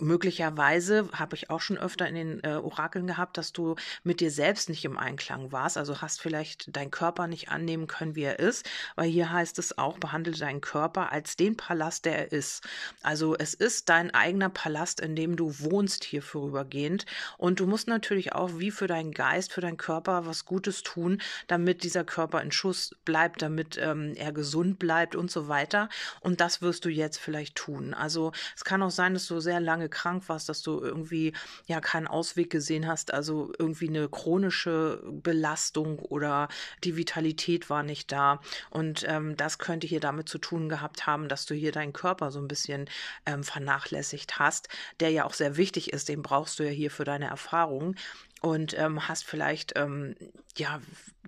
möglicherweise 0.00 1.08
habe 1.12 1.36
ich 1.36 1.50
auch 1.50 1.60
schon 1.60 1.78
öfter 1.78 2.08
in 2.08 2.14
den 2.14 2.44
äh, 2.44 2.56
Orakeln 2.56 3.06
gehabt, 3.06 3.38
dass 3.38 3.52
du 3.52 3.76
mit 4.02 4.20
dir 4.20 4.30
selbst 4.30 4.68
nicht 4.68 4.84
im 4.84 4.98
Einklang 4.98 5.52
warst. 5.52 5.76
Also 5.76 6.00
hast 6.00 6.20
vielleicht 6.20 6.76
deinen 6.76 6.90
Körper 6.90 7.26
nicht 7.26 7.50
annehmen 7.50 7.86
können, 7.86 8.14
wie 8.14 8.22
er 8.22 8.38
ist, 8.38 8.68
weil 8.96 9.08
hier 9.08 9.32
heißt 9.32 9.58
es 9.58 9.78
auch, 9.78 9.98
behandle 9.98 10.32
deinen 10.32 10.60
Körper 10.60 11.12
als 11.12 11.36
den 11.36 11.56
Palast, 11.56 12.04
der 12.04 12.18
er 12.18 12.32
ist. 12.32 12.66
Also 13.02 13.36
es 13.36 13.54
ist 13.54 13.88
dein 13.88 14.12
eigener 14.14 14.48
Palast, 14.48 15.00
in 15.00 15.16
dem 15.16 15.36
du 15.36 15.58
wohnst 15.60 16.04
hier 16.04 16.22
vorübergehend. 16.22 17.06
Und 17.36 17.60
du 17.60 17.66
musst 17.66 17.88
natürlich 17.88 18.32
auch 18.32 18.58
wie 18.58 18.70
für 18.70 18.86
deinen 18.86 19.12
Geist, 19.12 19.52
für 19.52 19.60
deinen 19.60 19.76
Körper 19.76 20.26
was 20.26 20.44
Gutes 20.44 20.82
tun, 20.82 21.20
damit 21.46 21.82
dieser 21.82 22.04
Körper 22.04 22.42
in 22.42 22.52
Schuss 22.52 22.94
bleibt, 23.04 23.42
damit 23.42 23.78
ähm, 23.78 24.14
er 24.16 24.32
gesund 24.32 24.78
bleibt 24.78 25.16
und 25.16 25.30
so 25.30 25.48
weiter. 25.48 25.88
Und 26.20 26.40
das 26.40 26.62
wirst 26.62 26.84
du 26.84 26.88
jetzt 26.88 27.18
vielleicht 27.18 27.56
tun. 27.56 27.94
Also 27.94 28.32
es 28.56 28.64
kann 28.64 28.82
auch 28.82 28.90
sein, 28.90 29.14
dass 29.14 29.26
du 29.26 29.40
sehr 29.40 29.60
lange 29.60 29.87
krank 29.90 30.28
warst, 30.28 30.48
dass 30.48 30.62
du 30.62 30.80
irgendwie 30.80 31.32
ja 31.66 31.80
keinen 31.80 32.06
Ausweg 32.06 32.50
gesehen 32.50 32.86
hast, 32.86 33.12
also 33.12 33.52
irgendwie 33.58 33.88
eine 33.88 34.08
chronische 34.08 35.02
Belastung 35.04 35.98
oder 35.98 36.48
die 36.84 36.96
Vitalität 36.96 37.70
war 37.70 37.82
nicht 37.82 38.12
da. 38.12 38.40
Und 38.70 39.04
ähm, 39.08 39.36
das 39.36 39.58
könnte 39.58 39.86
hier 39.86 40.00
damit 40.00 40.28
zu 40.28 40.38
tun 40.38 40.68
gehabt 40.68 41.06
haben, 41.06 41.28
dass 41.28 41.46
du 41.46 41.54
hier 41.54 41.72
deinen 41.72 41.92
Körper 41.92 42.30
so 42.30 42.40
ein 42.40 42.48
bisschen 42.48 42.88
ähm, 43.26 43.44
vernachlässigt 43.44 44.38
hast, 44.38 44.68
der 45.00 45.10
ja 45.10 45.24
auch 45.24 45.34
sehr 45.34 45.56
wichtig 45.56 45.92
ist, 45.92 46.08
den 46.08 46.22
brauchst 46.22 46.58
du 46.58 46.64
ja 46.64 46.70
hier 46.70 46.90
für 46.90 47.04
deine 47.04 47.26
Erfahrungen 47.26 47.96
und 48.40 48.78
ähm, 48.78 49.08
hast 49.08 49.24
vielleicht 49.24 49.74
ähm, 49.76 50.14
ja 50.56 50.80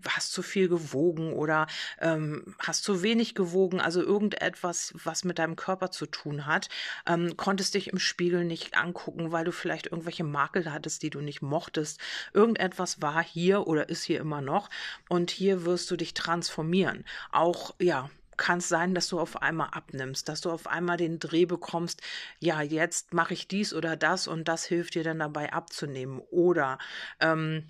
hast 0.08 0.32
zu 0.32 0.42
viel 0.42 0.68
gewogen 0.68 1.32
oder 1.32 1.66
ähm, 2.00 2.54
hast 2.58 2.84
zu 2.84 3.02
wenig 3.02 3.34
gewogen, 3.34 3.80
also 3.80 4.00
irgendetwas, 4.02 4.94
was 5.04 5.24
mit 5.24 5.38
deinem 5.38 5.56
Körper 5.56 5.90
zu 5.90 6.06
tun 6.06 6.46
hat, 6.46 6.68
ähm, 7.06 7.36
konntest 7.36 7.74
dich 7.74 7.88
im 7.88 7.98
Spiegel 7.98 8.44
nicht 8.44 8.76
angucken, 8.76 9.32
weil 9.32 9.44
du 9.44 9.52
vielleicht 9.52 9.86
irgendwelche 9.86 10.24
Makel 10.24 10.72
hattest, 10.72 11.02
die 11.02 11.10
du 11.10 11.20
nicht 11.20 11.42
mochtest. 11.42 12.00
Irgendetwas 12.32 13.02
war 13.02 13.22
hier 13.22 13.66
oder 13.66 13.88
ist 13.88 14.04
hier 14.04 14.20
immer 14.20 14.40
noch 14.40 14.70
und 15.08 15.30
hier 15.30 15.64
wirst 15.64 15.90
du 15.90 15.96
dich 15.96 16.14
transformieren. 16.14 17.04
Auch 17.32 17.74
ja, 17.78 18.10
kann 18.40 18.58
es 18.58 18.68
sein, 18.68 18.94
dass 18.94 19.08
du 19.08 19.20
auf 19.20 19.42
einmal 19.42 19.68
abnimmst, 19.72 20.28
dass 20.28 20.40
du 20.40 20.50
auf 20.50 20.66
einmal 20.66 20.96
den 20.96 21.20
Dreh 21.20 21.44
bekommst, 21.44 22.00
ja, 22.40 22.62
jetzt 22.62 23.12
mache 23.12 23.34
ich 23.34 23.46
dies 23.46 23.74
oder 23.74 23.96
das 23.96 24.26
und 24.26 24.48
das 24.48 24.64
hilft 24.64 24.94
dir 24.94 25.04
dann 25.04 25.18
dabei 25.18 25.52
abzunehmen. 25.52 26.20
Oder 26.30 26.78
ähm, 27.20 27.68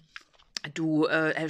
du 0.74 1.06
äh, 1.06 1.48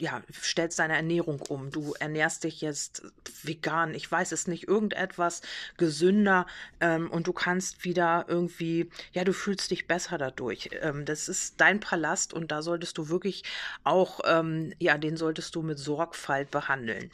ja, 0.00 0.22
stellst 0.32 0.78
deine 0.78 0.96
Ernährung 0.96 1.40
um, 1.48 1.70
du 1.70 1.94
ernährst 1.98 2.44
dich 2.44 2.60
jetzt 2.60 3.02
vegan, 3.42 3.94
ich 3.94 4.10
weiß 4.10 4.32
es 4.32 4.46
nicht, 4.48 4.66
irgendetwas 4.68 5.42
gesünder 5.76 6.46
ähm, 6.80 7.10
und 7.10 7.26
du 7.26 7.32
kannst 7.32 7.84
wieder 7.84 8.26
irgendwie, 8.28 8.90
ja, 9.12 9.24
du 9.24 9.32
fühlst 9.32 9.70
dich 9.70 9.86
besser 9.86 10.18
dadurch. 10.18 10.70
Ähm, 10.80 11.04
das 11.04 11.28
ist 11.28 11.60
dein 11.60 11.80
Palast 11.80 12.32
und 12.34 12.50
da 12.50 12.62
solltest 12.62 12.98
du 12.98 13.08
wirklich 13.08 13.44
auch, 13.84 14.20
ähm, 14.24 14.72
ja, 14.78 14.98
den 14.98 15.16
solltest 15.16 15.54
du 15.54 15.62
mit 15.62 15.78
Sorgfalt 15.78 16.50
behandeln. 16.50 17.10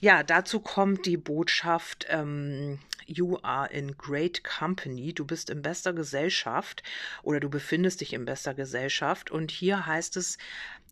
Ja, 0.00 0.22
dazu 0.22 0.60
kommt 0.60 1.06
die 1.06 1.16
Botschaft, 1.16 2.06
ähm, 2.10 2.78
you 3.06 3.38
are 3.42 3.66
in 3.70 3.96
great 3.96 4.42
company, 4.44 5.12
du 5.12 5.24
bist 5.24 5.50
in 5.50 5.62
bester 5.62 5.92
Gesellschaft 5.92 6.82
oder 7.22 7.40
du 7.40 7.48
befindest 7.48 8.00
dich 8.00 8.12
in 8.12 8.24
bester 8.24 8.54
Gesellschaft. 8.54 9.30
Und 9.30 9.50
hier 9.50 9.86
heißt 9.86 10.16
es, 10.16 10.38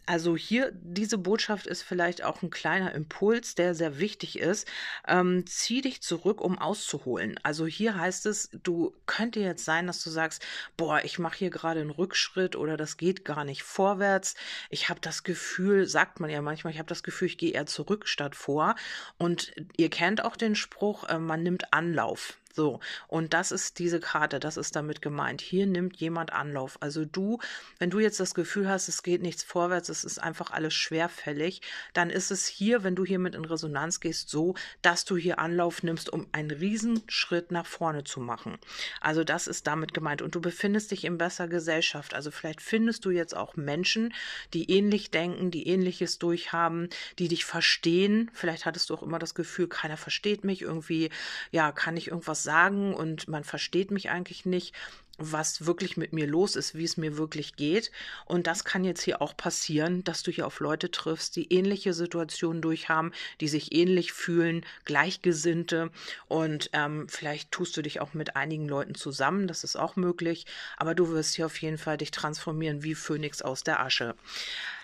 also 0.06 0.36
hier, 0.36 0.72
diese 0.72 1.18
Botschaft 1.18 1.66
ist 1.66 1.82
vielleicht 1.82 2.22
auch 2.22 2.42
ein 2.42 2.50
kleiner 2.50 2.92
Impuls, 2.92 3.54
der 3.54 3.74
sehr 3.74 3.98
wichtig 3.98 4.38
ist. 4.38 4.68
Ähm, 5.06 5.46
zieh 5.46 5.80
dich 5.80 6.02
zurück, 6.02 6.40
um 6.40 6.58
auszuholen. 6.58 7.38
Also 7.42 7.66
hier 7.66 7.96
heißt 7.96 8.26
es, 8.26 8.50
du 8.62 8.94
könnte 9.06 9.40
jetzt 9.40 9.64
sein, 9.64 9.86
dass 9.86 10.02
du 10.02 10.10
sagst, 10.10 10.44
boah, 10.76 11.00
ich 11.04 11.18
mache 11.18 11.38
hier 11.38 11.50
gerade 11.50 11.80
einen 11.80 11.90
Rückschritt 11.90 12.56
oder 12.56 12.76
das 12.76 12.96
geht 12.96 13.24
gar 13.24 13.44
nicht 13.44 13.62
vorwärts. 13.62 14.34
Ich 14.70 14.88
habe 14.88 15.00
das 15.00 15.22
Gefühl, 15.22 15.86
sagt 15.86 16.20
man 16.20 16.30
ja 16.30 16.42
manchmal, 16.42 16.72
ich 16.72 16.78
habe 16.78 16.88
das 16.88 17.02
Gefühl, 17.02 17.28
ich 17.28 17.38
gehe 17.38 17.52
eher 17.52 17.66
zurück 17.66 18.08
statt 18.08 18.36
vor. 18.36 18.74
Und 19.18 19.52
ihr 19.76 19.90
kennt 19.90 20.24
auch 20.24 20.36
den 20.36 20.54
Spruch, 20.54 21.04
äh, 21.08 21.18
man 21.18 21.42
nimmt 21.42 21.72
Anlauf. 21.72 22.38
So, 22.54 22.78
und 23.08 23.34
das 23.34 23.50
ist 23.50 23.80
diese 23.80 23.98
Karte, 23.98 24.38
das 24.38 24.56
ist 24.56 24.76
damit 24.76 25.02
gemeint. 25.02 25.40
Hier 25.40 25.66
nimmt 25.66 25.96
jemand 25.96 26.32
Anlauf. 26.32 26.80
Also 26.80 27.04
du, 27.04 27.40
wenn 27.80 27.90
du 27.90 27.98
jetzt 27.98 28.20
das 28.20 28.32
Gefühl 28.32 28.68
hast, 28.68 28.86
es 28.86 29.02
geht 29.02 29.22
nichts 29.22 29.42
vorwärts, 29.42 29.88
es 29.88 30.04
ist 30.04 30.18
einfach 30.18 30.52
alles 30.52 30.72
schwerfällig, 30.72 31.62
dann 31.94 32.10
ist 32.10 32.30
es 32.30 32.46
hier, 32.46 32.84
wenn 32.84 32.94
du 32.94 33.04
hiermit 33.04 33.34
in 33.34 33.44
Resonanz 33.44 33.98
gehst, 33.98 34.28
so, 34.28 34.54
dass 34.82 35.04
du 35.04 35.16
hier 35.16 35.40
Anlauf 35.40 35.82
nimmst, 35.82 36.12
um 36.12 36.28
einen 36.30 36.52
Riesenschritt 36.52 37.50
nach 37.50 37.66
vorne 37.66 38.04
zu 38.04 38.20
machen. 38.20 38.56
Also 39.00 39.24
das 39.24 39.48
ist 39.48 39.66
damit 39.66 39.92
gemeint. 39.92 40.22
Und 40.22 40.36
du 40.36 40.40
befindest 40.40 40.92
dich 40.92 41.04
in 41.04 41.18
besser 41.18 41.48
Gesellschaft. 41.48 42.14
Also 42.14 42.30
vielleicht 42.30 42.60
findest 42.60 43.04
du 43.04 43.10
jetzt 43.10 43.36
auch 43.36 43.56
Menschen, 43.56 44.14
die 44.52 44.70
ähnlich 44.70 45.10
denken, 45.10 45.50
die 45.50 45.66
ähnliches 45.66 46.20
durchhaben, 46.20 46.88
die 47.18 47.26
dich 47.26 47.44
verstehen. 47.44 48.30
Vielleicht 48.32 48.64
hattest 48.64 48.90
du 48.90 48.94
auch 48.94 49.02
immer 49.02 49.18
das 49.18 49.34
Gefühl, 49.34 49.66
keiner 49.66 49.96
versteht 49.96 50.44
mich 50.44 50.62
irgendwie, 50.62 51.10
ja, 51.50 51.72
kann 51.72 51.96
ich 51.96 52.08
irgendwas 52.08 52.43
sagen 52.44 52.94
und 52.94 53.26
man 53.26 53.42
versteht 53.42 53.90
mich 53.90 54.10
eigentlich 54.10 54.46
nicht, 54.46 54.74
was 55.18 55.66
wirklich 55.66 55.96
mit 55.96 56.12
mir 56.12 56.26
los 56.26 56.56
ist, 56.56 56.74
wie 56.74 56.84
es 56.84 56.96
mir 56.96 57.16
wirklich 57.16 57.56
geht. 57.56 57.90
Und 58.24 58.46
das 58.46 58.64
kann 58.64 58.84
jetzt 58.84 59.02
hier 59.02 59.22
auch 59.22 59.36
passieren, 59.36 60.02
dass 60.04 60.22
du 60.22 60.30
hier 60.30 60.46
auf 60.46 60.60
Leute 60.60 60.90
triffst, 60.90 61.36
die 61.36 61.52
ähnliche 61.52 61.92
Situationen 61.92 62.62
durchhaben, 62.62 63.12
die 63.40 63.48
sich 63.48 63.72
ähnlich 63.74 64.12
fühlen, 64.12 64.66
Gleichgesinnte. 64.84 65.90
Und 66.26 66.70
ähm, 66.72 67.06
vielleicht 67.08 67.52
tust 67.52 67.76
du 67.76 67.82
dich 67.82 68.00
auch 68.00 68.14
mit 68.14 68.36
einigen 68.36 68.68
Leuten 68.68 68.94
zusammen, 68.94 69.46
das 69.46 69.62
ist 69.62 69.76
auch 69.76 69.96
möglich. 69.96 70.46
Aber 70.76 70.94
du 70.94 71.08
wirst 71.10 71.36
hier 71.36 71.46
auf 71.46 71.60
jeden 71.60 71.78
Fall 71.78 71.96
dich 71.96 72.10
transformieren 72.10 72.82
wie 72.82 72.94
Phönix 72.94 73.42
aus 73.42 73.62
der 73.62 73.80
Asche. 73.80 74.16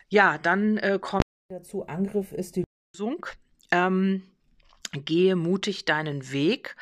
Ja, 0.09 0.39
dann 0.39 0.77
äh, 0.79 0.99
kommt 1.01 1.25
dazu, 1.51 1.87
Angriff 1.87 2.33
ist 2.33 2.57
die 2.57 2.65
Lösung. 2.95 3.27
Ähm, 3.73 4.23
gehe 4.93 5.37
mutig 5.37 5.85
deinen 5.85 6.33
Weg 6.33 6.77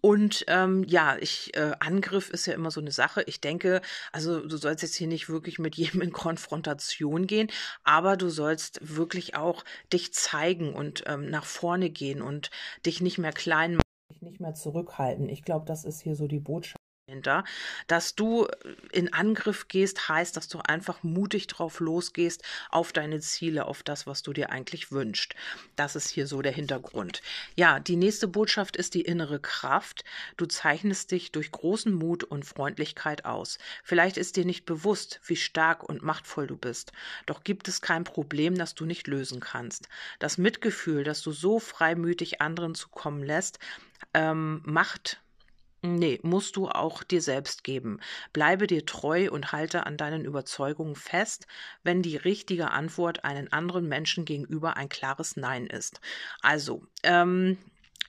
und 0.00 0.44
ähm, 0.48 0.84
ja, 0.84 1.16
ich, 1.18 1.56
äh, 1.56 1.72
Angriff 1.80 2.30
ist 2.30 2.46
ja 2.46 2.54
immer 2.54 2.70
so 2.70 2.80
eine 2.80 2.92
Sache. 2.92 3.22
Ich 3.26 3.40
denke, 3.40 3.80
also 4.12 4.40
du 4.46 4.56
sollst 4.56 4.82
jetzt 4.82 4.94
hier 4.94 5.08
nicht 5.08 5.28
wirklich 5.28 5.58
mit 5.58 5.74
jedem 5.76 6.00
in 6.00 6.12
Konfrontation 6.12 7.26
gehen, 7.26 7.48
aber 7.84 8.16
du 8.16 8.28
sollst 8.28 8.80
wirklich 8.82 9.36
auch 9.36 9.64
dich 9.92 10.12
zeigen 10.14 10.74
und 10.74 11.04
ähm, 11.06 11.28
nach 11.30 11.44
vorne 11.44 11.90
gehen 11.90 12.22
und 12.22 12.50
dich 12.86 13.00
nicht 13.00 13.18
mehr 13.18 13.32
klein 13.32 13.74
machen, 13.74 13.82
dich 14.10 14.22
nicht 14.22 14.40
mehr 14.40 14.54
zurückhalten. 14.54 15.28
Ich 15.28 15.42
glaube, 15.42 15.66
das 15.66 15.84
ist 15.84 16.00
hier 16.00 16.16
so 16.16 16.26
die 16.26 16.40
Botschaft 16.40 16.79
dahinter. 17.10 17.44
Dass 17.86 18.14
du 18.14 18.46
in 18.92 19.12
Angriff 19.12 19.68
gehst, 19.68 20.08
heißt, 20.08 20.36
dass 20.36 20.48
du 20.48 20.60
einfach 20.60 21.02
mutig 21.02 21.48
drauf 21.48 21.80
losgehst 21.80 22.42
auf 22.70 22.92
deine 22.92 23.20
Ziele, 23.20 23.66
auf 23.66 23.82
das, 23.82 24.06
was 24.06 24.22
du 24.22 24.32
dir 24.32 24.50
eigentlich 24.50 24.92
wünschst. 24.92 25.34
Das 25.76 25.96
ist 25.96 26.10
hier 26.10 26.26
so 26.26 26.40
der 26.42 26.52
Hintergrund. 26.52 27.22
Ja, 27.56 27.80
die 27.80 27.96
nächste 27.96 28.28
Botschaft 28.28 28.76
ist 28.76 28.94
die 28.94 29.02
innere 29.02 29.40
Kraft. 29.40 30.04
Du 30.36 30.46
zeichnest 30.46 31.10
dich 31.10 31.32
durch 31.32 31.50
großen 31.50 31.92
Mut 31.92 32.24
und 32.24 32.44
Freundlichkeit 32.44 33.24
aus. 33.24 33.58
Vielleicht 33.82 34.16
ist 34.16 34.36
dir 34.36 34.44
nicht 34.44 34.64
bewusst, 34.64 35.20
wie 35.26 35.36
stark 35.36 35.82
und 35.82 36.02
machtvoll 36.02 36.46
du 36.46 36.56
bist. 36.56 36.92
Doch 37.26 37.42
gibt 37.42 37.68
es 37.68 37.80
kein 37.80 38.04
Problem, 38.04 38.56
das 38.56 38.74
du 38.74 38.84
nicht 38.84 39.06
lösen 39.06 39.40
kannst. 39.40 39.88
Das 40.18 40.38
Mitgefühl, 40.38 41.04
das 41.04 41.22
du 41.22 41.32
so 41.32 41.58
freimütig 41.58 42.40
anderen 42.40 42.74
zukommen 42.74 43.22
lässt, 43.22 43.58
ähm, 44.14 44.62
macht 44.64 45.20
Nee, 45.82 46.18
musst 46.22 46.56
du 46.56 46.68
auch 46.68 47.02
dir 47.02 47.22
selbst 47.22 47.64
geben. 47.64 48.00
Bleibe 48.34 48.66
dir 48.66 48.84
treu 48.84 49.30
und 49.30 49.50
halte 49.52 49.86
an 49.86 49.96
deinen 49.96 50.24
Überzeugungen 50.26 50.94
fest, 50.94 51.46
wenn 51.82 52.02
die 52.02 52.16
richtige 52.16 52.70
Antwort 52.70 53.24
einen 53.24 53.50
anderen 53.52 53.88
Menschen 53.88 54.26
gegenüber 54.26 54.76
ein 54.76 54.90
klares 54.90 55.36
Nein 55.36 55.66
ist. 55.66 56.00
Also, 56.42 56.82
ähm, 57.02 57.56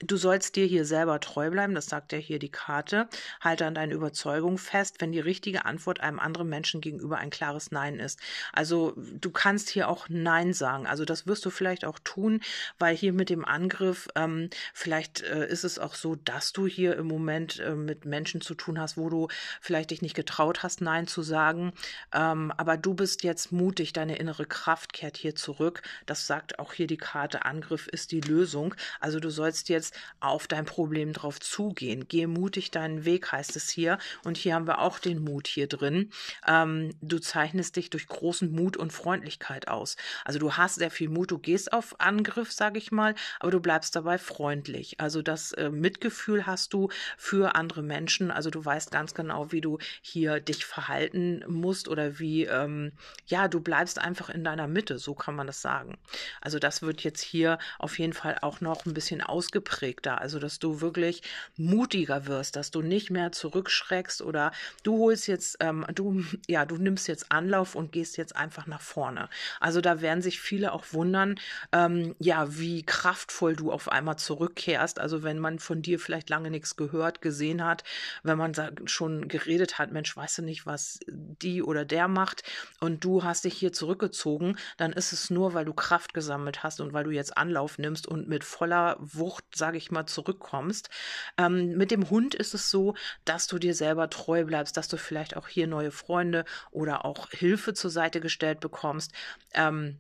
Du 0.03 0.17
sollst 0.17 0.55
dir 0.55 0.65
hier 0.65 0.85
selber 0.85 1.19
treu 1.19 1.51
bleiben, 1.51 1.75
das 1.75 1.85
sagt 1.85 2.11
ja 2.11 2.17
hier 2.17 2.39
die 2.39 2.49
Karte. 2.49 3.07
Halte 3.39 3.65
an 3.65 3.75
deinen 3.75 3.91
Überzeugungen 3.91 4.57
fest, 4.57 4.95
wenn 4.99 5.11
die 5.11 5.19
richtige 5.19 5.65
Antwort 5.65 5.99
einem 5.99 6.19
anderen 6.19 6.49
Menschen 6.49 6.81
gegenüber 6.81 7.17
ein 7.17 7.29
klares 7.29 7.71
Nein 7.71 7.99
ist. 7.99 8.19
Also 8.51 8.93
du 8.97 9.29
kannst 9.29 9.69
hier 9.69 9.87
auch 9.87 10.07
Nein 10.09 10.53
sagen. 10.53 10.87
Also 10.87 11.05
das 11.05 11.27
wirst 11.27 11.45
du 11.45 11.51
vielleicht 11.51 11.85
auch 11.85 11.99
tun, 12.03 12.41
weil 12.79 12.95
hier 12.95 13.13
mit 13.13 13.29
dem 13.29 13.45
Angriff, 13.45 14.07
ähm, 14.15 14.49
vielleicht 14.73 15.21
äh, 15.21 15.47
ist 15.47 15.63
es 15.63 15.77
auch 15.77 15.93
so, 15.93 16.15
dass 16.15 16.51
du 16.51 16.65
hier 16.65 16.95
im 16.97 17.07
Moment 17.07 17.59
äh, 17.59 17.75
mit 17.75 18.05
Menschen 18.05 18.41
zu 18.41 18.55
tun 18.55 18.79
hast, 18.79 18.97
wo 18.97 19.09
du 19.09 19.27
vielleicht 19.61 19.91
dich 19.91 20.01
nicht 20.01 20.15
getraut 20.15 20.63
hast, 20.63 20.81
Nein 20.81 21.05
zu 21.05 21.21
sagen. 21.21 21.73
Ähm, 22.11 22.51
aber 22.57 22.77
du 22.77 22.95
bist 22.95 23.23
jetzt 23.23 23.51
mutig, 23.51 23.93
deine 23.93 24.17
innere 24.17 24.45
Kraft 24.45 24.93
kehrt 24.93 25.17
hier 25.17 25.35
zurück. 25.35 25.83
Das 26.07 26.25
sagt 26.25 26.57
auch 26.57 26.73
hier 26.73 26.87
die 26.87 26.97
Karte, 26.97 27.45
Angriff 27.45 27.87
ist 27.87 28.11
die 28.11 28.21
Lösung. 28.21 28.73
Also 28.99 29.19
du 29.19 29.29
sollst 29.29 29.69
jetzt 29.69 29.90
auf 30.19 30.47
dein 30.47 30.65
Problem 30.65 31.13
drauf 31.13 31.39
zugehen. 31.39 32.07
Gehe 32.07 32.27
mutig 32.27 32.71
deinen 32.71 33.05
Weg, 33.05 33.31
heißt 33.31 33.55
es 33.55 33.69
hier. 33.69 33.97
Und 34.23 34.37
hier 34.37 34.55
haben 34.55 34.67
wir 34.67 34.79
auch 34.79 34.99
den 34.99 35.23
Mut 35.23 35.47
hier 35.47 35.67
drin. 35.67 36.11
Ähm, 36.47 36.91
du 37.01 37.19
zeichnest 37.19 37.75
dich 37.75 37.89
durch 37.89 38.07
großen 38.07 38.51
Mut 38.51 38.77
und 38.77 38.93
Freundlichkeit 38.93 39.67
aus. 39.67 39.97
Also 40.25 40.39
du 40.39 40.53
hast 40.53 40.75
sehr 40.75 40.91
viel 40.91 41.09
Mut, 41.09 41.31
du 41.31 41.39
gehst 41.39 41.73
auf 41.73 41.99
Angriff, 41.99 42.51
sage 42.51 42.77
ich 42.77 42.91
mal, 42.91 43.15
aber 43.39 43.51
du 43.51 43.59
bleibst 43.59 43.95
dabei 43.95 44.17
freundlich. 44.17 44.99
Also 44.99 45.21
das 45.21 45.51
äh, 45.53 45.69
Mitgefühl 45.69 46.45
hast 46.45 46.73
du 46.73 46.89
für 47.17 47.55
andere 47.55 47.81
Menschen. 47.81 48.31
Also 48.31 48.49
du 48.49 48.63
weißt 48.63 48.91
ganz 48.91 49.13
genau, 49.13 49.51
wie 49.51 49.61
du 49.61 49.77
hier 50.01 50.39
dich 50.39 50.65
verhalten 50.65 51.43
musst 51.47 51.87
oder 51.87 52.19
wie, 52.19 52.45
ähm, 52.45 52.91
ja, 53.25 53.47
du 53.47 53.59
bleibst 53.59 53.99
einfach 53.99 54.29
in 54.29 54.43
deiner 54.43 54.67
Mitte, 54.67 54.99
so 54.99 55.15
kann 55.15 55.35
man 55.35 55.47
das 55.47 55.61
sagen. 55.61 55.97
Also 56.41 56.59
das 56.59 56.81
wird 56.81 57.01
jetzt 57.01 57.21
hier 57.21 57.57
auf 57.79 57.99
jeden 57.99 58.13
Fall 58.13 58.37
auch 58.41 58.61
noch 58.61 58.85
ein 58.85 58.93
bisschen 58.93 59.21
ausgeprägt 59.21 59.80
ausgeprägter, 59.81 60.21
also 60.21 60.39
dass 60.39 60.59
du 60.59 60.81
wirklich 60.81 61.21
mutiger 61.57 62.27
wirst, 62.27 62.55
dass 62.55 62.71
du 62.71 62.81
nicht 62.81 63.09
mehr 63.09 63.31
zurückschreckst 63.31 64.21
oder 64.21 64.51
du 64.83 64.97
holst 64.97 65.27
jetzt, 65.27 65.57
ähm, 65.59 65.85
du, 65.93 66.23
ja, 66.47 66.65
du 66.65 66.77
nimmst 66.77 67.07
jetzt 67.07 67.31
Anlauf 67.31 67.75
und 67.75 67.91
gehst 67.91 68.17
jetzt 68.17 68.35
einfach 68.35 68.67
nach 68.67 68.81
vorne. 68.81 69.29
Also 69.59 69.81
da 69.81 70.01
werden 70.01 70.21
sich 70.21 70.39
viele 70.39 70.73
auch 70.73 70.85
wundern, 70.91 71.35
ähm, 71.71 72.15
ja, 72.19 72.57
wie 72.57 72.83
kraftvoll 72.83 73.55
du 73.55 73.71
auf 73.71 73.89
einmal 73.89 74.17
zurückkehrst. 74.17 74.99
Also 74.99 75.23
wenn 75.23 75.39
man 75.39 75.59
von 75.59 75.81
dir 75.81 75.99
vielleicht 75.99 76.29
lange 76.29 76.51
nichts 76.51 76.75
gehört, 76.75 77.21
gesehen 77.21 77.63
hat, 77.63 77.83
wenn 78.23 78.37
man 78.37 78.53
schon 78.85 79.27
geredet 79.27 79.79
hat, 79.79 79.91
Mensch, 79.91 80.15
weißt 80.15 80.39
du 80.39 80.41
nicht, 80.43 80.65
was 80.65 80.99
die 81.07 81.63
oder 81.63 81.85
der 81.85 82.07
macht 82.07 82.43
und 82.79 83.03
du 83.03 83.23
hast 83.23 83.45
dich 83.45 83.55
hier 83.55 83.73
zurückgezogen, 83.73 84.57
dann 84.77 84.93
ist 84.93 85.13
es 85.13 85.29
nur, 85.29 85.53
weil 85.53 85.65
du 85.65 85.73
Kraft 85.73 86.13
gesammelt 86.13 86.63
hast 86.63 86.81
und 86.81 86.93
weil 86.93 87.03
du 87.03 87.11
jetzt 87.11 87.37
Anlauf 87.37 87.77
nimmst 87.77 88.07
und 88.07 88.27
mit 88.27 88.43
voller 88.43 88.91
Wucht, 88.99 89.45
sag 89.55 89.70
sage 89.71 89.77
ich 89.77 89.89
mal, 89.89 90.05
zurückkommst. 90.05 90.89
Ähm, 91.37 91.77
mit 91.77 91.91
dem 91.91 92.09
Hund 92.09 92.35
ist 92.35 92.53
es 92.53 92.69
so, 92.69 92.93
dass 93.23 93.47
du 93.47 93.57
dir 93.57 93.73
selber 93.73 94.09
treu 94.09 94.43
bleibst, 94.43 94.75
dass 94.75 94.89
du 94.89 94.97
vielleicht 94.97 95.37
auch 95.37 95.47
hier 95.47 95.65
neue 95.65 95.91
Freunde 95.91 96.43
oder 96.71 97.05
auch 97.05 97.29
Hilfe 97.29 97.73
zur 97.73 97.89
Seite 97.89 98.19
gestellt 98.19 98.59
bekommst. 98.59 99.13
Ähm, 99.53 99.97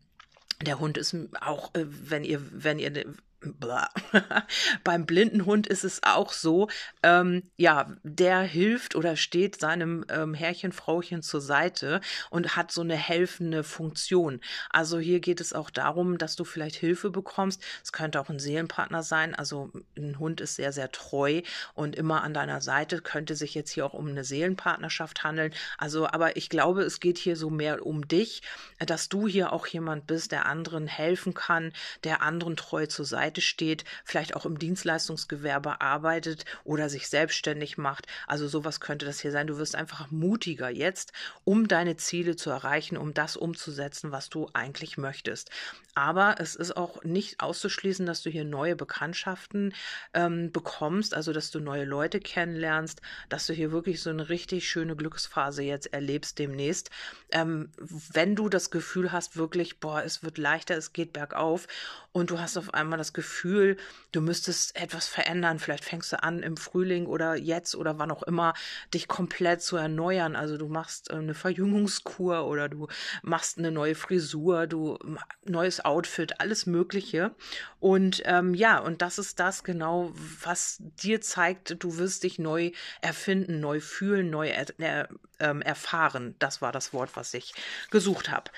der 0.61 0.79
Hund 0.79 0.97
ist 0.97 1.15
auch, 1.39 1.73
äh, 1.73 1.85
wenn 1.87 2.25
ihr, 2.25 2.41
wenn 2.51 2.79
ihr 2.79 3.05
Beim 4.83 5.05
blinden 5.05 5.45
Hund 5.45 5.65
ist 5.65 5.83
es 5.83 6.01
auch 6.03 6.31
so, 6.31 6.69
ähm, 7.01 7.49
ja, 7.57 7.91
der 8.03 8.41
hilft 8.41 8.95
oder 8.95 9.15
steht 9.15 9.59
seinem 9.59 10.05
ähm, 10.09 10.35
Herrchen, 10.35 10.71
Frauchen 10.71 11.23
zur 11.23 11.41
Seite 11.41 12.01
und 12.29 12.55
hat 12.55 12.71
so 12.71 12.81
eine 12.81 12.95
helfende 12.95 13.63
Funktion. 13.63 14.41
Also 14.69 14.99
hier 14.99 15.19
geht 15.19 15.41
es 15.41 15.53
auch 15.53 15.71
darum, 15.71 16.19
dass 16.19 16.35
du 16.35 16.43
vielleicht 16.43 16.75
Hilfe 16.75 17.09
bekommst. 17.09 17.63
Es 17.83 17.91
könnte 17.91 18.19
auch 18.19 18.29
ein 18.29 18.39
Seelenpartner 18.39 19.01
sein. 19.01 19.33
Also 19.33 19.71
ein 19.97 20.19
Hund 20.19 20.39
ist 20.39 20.55
sehr, 20.55 20.71
sehr 20.71 20.91
treu 20.91 21.41
und 21.73 21.95
immer 21.95 22.23
an 22.23 22.35
deiner 22.35 22.61
Seite. 22.61 23.01
Könnte 23.01 23.35
sich 23.35 23.55
jetzt 23.55 23.71
hier 23.71 23.85
auch 23.87 23.93
um 23.93 24.07
eine 24.07 24.23
Seelenpartnerschaft 24.23 25.23
handeln. 25.23 25.51
Also, 25.79 26.07
aber 26.07 26.37
ich 26.37 26.49
glaube, 26.49 26.83
es 26.83 26.99
geht 26.99 27.17
hier 27.17 27.35
so 27.35 27.49
mehr 27.49 27.83
um 27.85 28.07
dich, 28.07 28.43
dass 28.79 29.09
du 29.09 29.27
hier 29.27 29.51
auch 29.51 29.65
jemand 29.65 30.05
bist, 30.05 30.31
der 30.31 30.45
anderen 30.45 30.85
helfen 30.85 31.33
kann, 31.33 31.73
der 32.03 32.21
anderen 32.21 32.55
treu 32.55 32.85
zur 32.85 33.05
Seite 33.05 33.30
Seite 33.31 33.41
steht, 33.41 33.85
vielleicht 34.03 34.35
auch 34.35 34.45
im 34.45 34.59
Dienstleistungsgewerbe 34.59 35.79
arbeitet 35.79 36.43
oder 36.65 36.89
sich 36.89 37.07
selbstständig 37.07 37.77
macht. 37.77 38.07
Also 38.27 38.47
sowas 38.47 38.81
könnte 38.81 39.05
das 39.05 39.21
hier 39.21 39.31
sein. 39.31 39.47
Du 39.47 39.57
wirst 39.57 39.75
einfach 39.75 40.11
mutiger 40.11 40.69
jetzt, 40.69 41.13
um 41.45 41.69
deine 41.69 41.95
Ziele 41.95 42.35
zu 42.35 42.49
erreichen, 42.49 42.97
um 42.97 43.13
das 43.13 43.37
umzusetzen, 43.37 44.11
was 44.11 44.29
du 44.29 44.49
eigentlich 44.53 44.97
möchtest. 44.97 45.49
Aber 45.95 46.35
es 46.39 46.55
ist 46.55 46.75
auch 46.75 47.03
nicht 47.03 47.41
auszuschließen, 47.41 48.05
dass 48.05 48.21
du 48.21 48.29
hier 48.29 48.43
neue 48.43 48.75
Bekanntschaften 48.75 49.73
ähm, 50.13 50.51
bekommst, 50.51 51.13
also 51.13 51.31
dass 51.31 51.51
du 51.51 51.59
neue 51.59 51.85
Leute 51.85 52.19
kennenlernst, 52.19 53.01
dass 53.29 53.47
du 53.47 53.53
hier 53.53 53.71
wirklich 53.71 54.01
so 54.01 54.09
eine 54.09 54.29
richtig 54.29 54.69
schöne 54.69 54.95
Glücksphase 54.95 55.63
jetzt 55.63 55.93
erlebst 55.93 56.39
demnächst. 56.39 56.89
Ähm, 57.31 57.71
wenn 57.77 58.35
du 58.35 58.49
das 58.49 58.71
Gefühl 58.71 59.11
hast, 59.11 59.37
wirklich, 59.37 59.79
boah, 59.79 60.03
es 60.03 60.23
wird 60.23 60.37
leichter, 60.37 60.75
es 60.75 60.91
geht 60.91 61.13
bergauf 61.13 61.67
und 62.13 62.29
du 62.29 62.39
hast 62.39 62.57
auf 62.57 62.73
einmal 62.73 62.97
das 62.97 63.13
Gefühl, 63.13 63.77
du 64.11 64.19
müsstest 64.19 64.75
etwas 64.75 65.07
verändern. 65.07 65.59
Vielleicht 65.59 65.85
fängst 65.85 66.11
du 66.11 66.21
an 66.21 66.43
im 66.43 66.57
Frühling 66.57 67.05
oder 67.05 67.35
jetzt 67.35 67.73
oder 67.73 67.99
wann 67.99 68.11
auch 68.11 68.23
immer, 68.23 68.53
dich 68.93 69.07
komplett 69.07 69.61
zu 69.61 69.77
erneuern. 69.77 70.35
Also 70.35 70.57
du 70.57 70.67
machst 70.67 71.09
äh, 71.09 71.15
eine 71.15 71.33
Verjüngungskur 71.33 72.45
oder 72.45 72.67
du 72.67 72.87
machst 73.21 73.57
eine 73.57 73.71
neue 73.71 73.95
Frisur, 73.95 74.67
du 74.67 74.99
neues 75.45 75.85
Outfit, 75.85 76.41
alles 76.41 76.65
Mögliche. 76.65 77.33
Und 77.79 78.21
ähm, 78.25 78.53
ja, 78.55 78.79
und 78.79 79.01
das 79.01 79.17
ist 79.17 79.39
das 79.39 79.63
genau, 79.63 80.11
was 80.43 80.77
dir 80.79 81.21
zeigt, 81.21 81.81
du 81.81 81.97
wirst 81.97 82.23
dich 82.23 82.39
neu 82.39 82.71
erfinden, 83.01 83.61
neu 83.61 83.79
fühlen, 83.79 84.29
neu 84.29 84.49
er, 84.49 84.65
er, 84.79 85.09
ähm, 85.39 85.61
erfahren. 85.61 86.35
Das 86.39 86.61
war 86.61 86.73
das 86.73 86.91
Wort, 86.91 87.11
was 87.15 87.33
ich 87.33 87.53
gesucht 87.89 88.29
habe. 88.29 88.51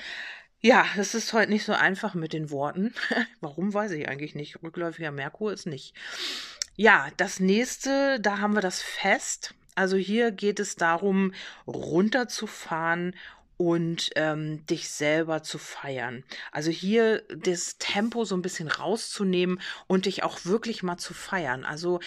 Ja, 0.65 0.86
es 0.96 1.13
ist 1.13 1.34
heute 1.34 1.51
nicht 1.51 1.65
so 1.65 1.74
einfach 1.74 2.13
mit 2.13 2.32
den 2.32 2.50
Worten. 2.50 2.93
Warum 3.41 3.74
weiß 3.74 3.91
ich 3.91 4.08
eigentlich 4.08 4.34
nicht. 4.34 4.63
Rückläufiger 4.63 5.12
Merkur 5.12 5.51
ist 5.51 5.65
nicht. 5.65 5.93
Ja, 6.77 7.10
das 7.17 7.41
nächste, 7.41 8.17
da 8.22 8.38
haben 8.39 8.53
wir 8.53 8.62
das 8.62 8.82
Fest. 8.82 9.55
Also 9.75 9.98
hier 9.98 10.32
geht 10.32 10.62
es 10.62 10.77
darum, 10.77 11.34
runterzufahren 11.67 13.13
und 13.58 14.12
ähm, 14.15 14.65
dich 14.65 14.89
selber 14.89 15.43
zu 15.43 15.58
feiern. 15.58 16.24
Also 16.53 16.72
hier 16.72 17.24
das 17.27 17.77
Tempo 17.77 18.24
so 18.24 18.38
ein 18.38 18.41
bisschen 18.41 18.70
rauszunehmen 18.70 19.60
und 19.88 20.05
dich 20.05 20.24
auch 20.24 20.46
wirklich 20.46 20.82
mal 20.82 20.98
zu 20.98 21.13
feiern. 21.13 21.65
Also 21.65 22.00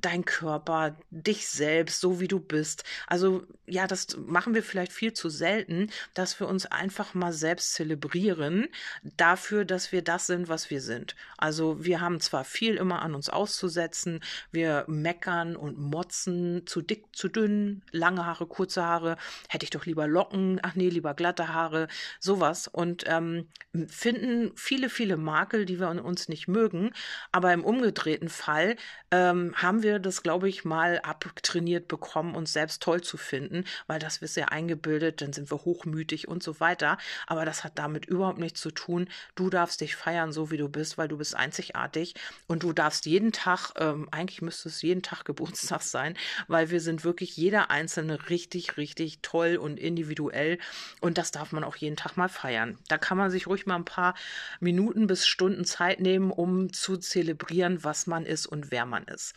dein 0.00 0.24
Körper, 0.24 0.96
dich 1.10 1.48
selbst, 1.48 2.00
so 2.00 2.20
wie 2.20 2.28
du 2.28 2.40
bist. 2.40 2.84
Also 3.06 3.46
ja, 3.66 3.86
das 3.86 4.16
machen 4.16 4.54
wir 4.54 4.62
vielleicht 4.62 4.92
viel 4.92 5.12
zu 5.12 5.28
selten, 5.28 5.90
dass 6.14 6.40
wir 6.40 6.48
uns 6.48 6.66
einfach 6.66 7.14
mal 7.14 7.32
selbst 7.32 7.74
zelebrieren 7.74 8.68
dafür, 9.16 9.64
dass 9.64 9.92
wir 9.92 10.02
das 10.02 10.26
sind, 10.26 10.48
was 10.48 10.70
wir 10.70 10.80
sind. 10.80 11.14
Also 11.38 11.84
wir 11.84 12.00
haben 12.00 12.20
zwar 12.20 12.44
viel 12.44 12.76
immer 12.76 13.02
an 13.02 13.14
uns 13.14 13.28
auszusetzen, 13.28 14.20
wir 14.50 14.84
meckern 14.88 15.56
und 15.56 15.78
motzen, 15.78 16.66
zu 16.66 16.82
dick, 16.82 17.04
zu 17.12 17.28
dünn, 17.28 17.82
lange 17.92 18.26
Haare, 18.26 18.46
kurze 18.46 18.82
Haare, 18.82 19.16
hätte 19.48 19.64
ich 19.64 19.70
doch 19.70 19.86
lieber 19.86 20.06
Locken, 20.06 20.60
ach 20.62 20.74
nee, 20.74 20.88
lieber 20.88 21.14
glatte 21.14 21.48
Haare, 21.48 21.88
sowas 22.18 22.68
und 22.68 23.04
ähm, 23.06 23.48
finden 23.86 24.52
viele, 24.56 24.88
viele 24.88 25.16
Makel, 25.16 25.64
die 25.64 25.78
wir 25.78 25.88
an 25.88 26.00
uns 26.00 26.28
nicht 26.28 26.48
mögen, 26.48 26.92
aber 27.32 27.52
im 27.52 27.64
umgedrehten 27.64 28.28
Fall 28.28 28.76
ähm, 29.10 29.54
haben 29.56 29.82
wir 29.82 29.89
wir 29.90 29.98
das, 29.98 30.22
glaube 30.22 30.48
ich, 30.48 30.64
mal 30.64 31.00
abtrainiert 31.00 31.88
bekommen, 31.88 32.34
uns 32.34 32.52
selbst 32.52 32.82
toll 32.82 33.00
zu 33.00 33.16
finden, 33.16 33.64
weil 33.86 33.98
das 33.98 34.20
wird 34.20 34.34
ja 34.36 34.46
eingebildet, 34.46 35.20
dann 35.20 35.32
sind 35.32 35.50
wir 35.50 35.64
hochmütig 35.64 36.28
und 36.28 36.42
so 36.42 36.60
weiter. 36.60 36.98
Aber 37.26 37.44
das 37.44 37.64
hat 37.64 37.78
damit 37.78 38.06
überhaupt 38.06 38.38
nichts 38.38 38.60
zu 38.60 38.70
tun. 38.70 39.08
Du 39.34 39.50
darfst 39.50 39.80
dich 39.80 39.96
feiern, 39.96 40.32
so 40.32 40.50
wie 40.50 40.56
du 40.56 40.68
bist, 40.68 40.98
weil 40.98 41.08
du 41.08 41.18
bist 41.18 41.34
einzigartig 41.34 42.14
und 42.46 42.62
du 42.62 42.72
darfst 42.72 43.06
jeden 43.06 43.32
Tag, 43.32 43.72
ähm, 43.76 44.08
eigentlich 44.12 44.42
müsste 44.42 44.68
es 44.68 44.82
jeden 44.82 45.02
Tag 45.02 45.24
Geburtstag 45.30 45.82
sein, 45.82 46.16
weil 46.46 46.70
wir 46.70 46.80
sind 46.80 47.04
wirklich 47.04 47.36
jeder 47.36 47.70
Einzelne 47.70 48.30
richtig, 48.30 48.76
richtig 48.76 49.18
toll 49.22 49.56
und 49.56 49.78
individuell 49.78 50.58
und 51.00 51.18
das 51.18 51.32
darf 51.32 51.50
man 51.52 51.64
auch 51.64 51.76
jeden 51.76 51.96
Tag 51.96 52.16
mal 52.16 52.28
feiern. 52.28 52.78
Da 52.88 52.98
kann 52.98 53.18
man 53.18 53.30
sich 53.30 53.46
ruhig 53.48 53.66
mal 53.66 53.76
ein 53.76 53.84
paar 53.84 54.14
Minuten 54.60 55.06
bis 55.06 55.26
Stunden 55.26 55.64
Zeit 55.64 56.00
nehmen, 56.00 56.30
um 56.30 56.72
zu 56.72 56.96
zelebrieren, 56.96 57.82
was 57.82 58.06
man 58.06 58.26
ist 58.26 58.46
und 58.46 58.70
wer 58.70 58.86
man 58.86 59.04
ist. 59.04 59.34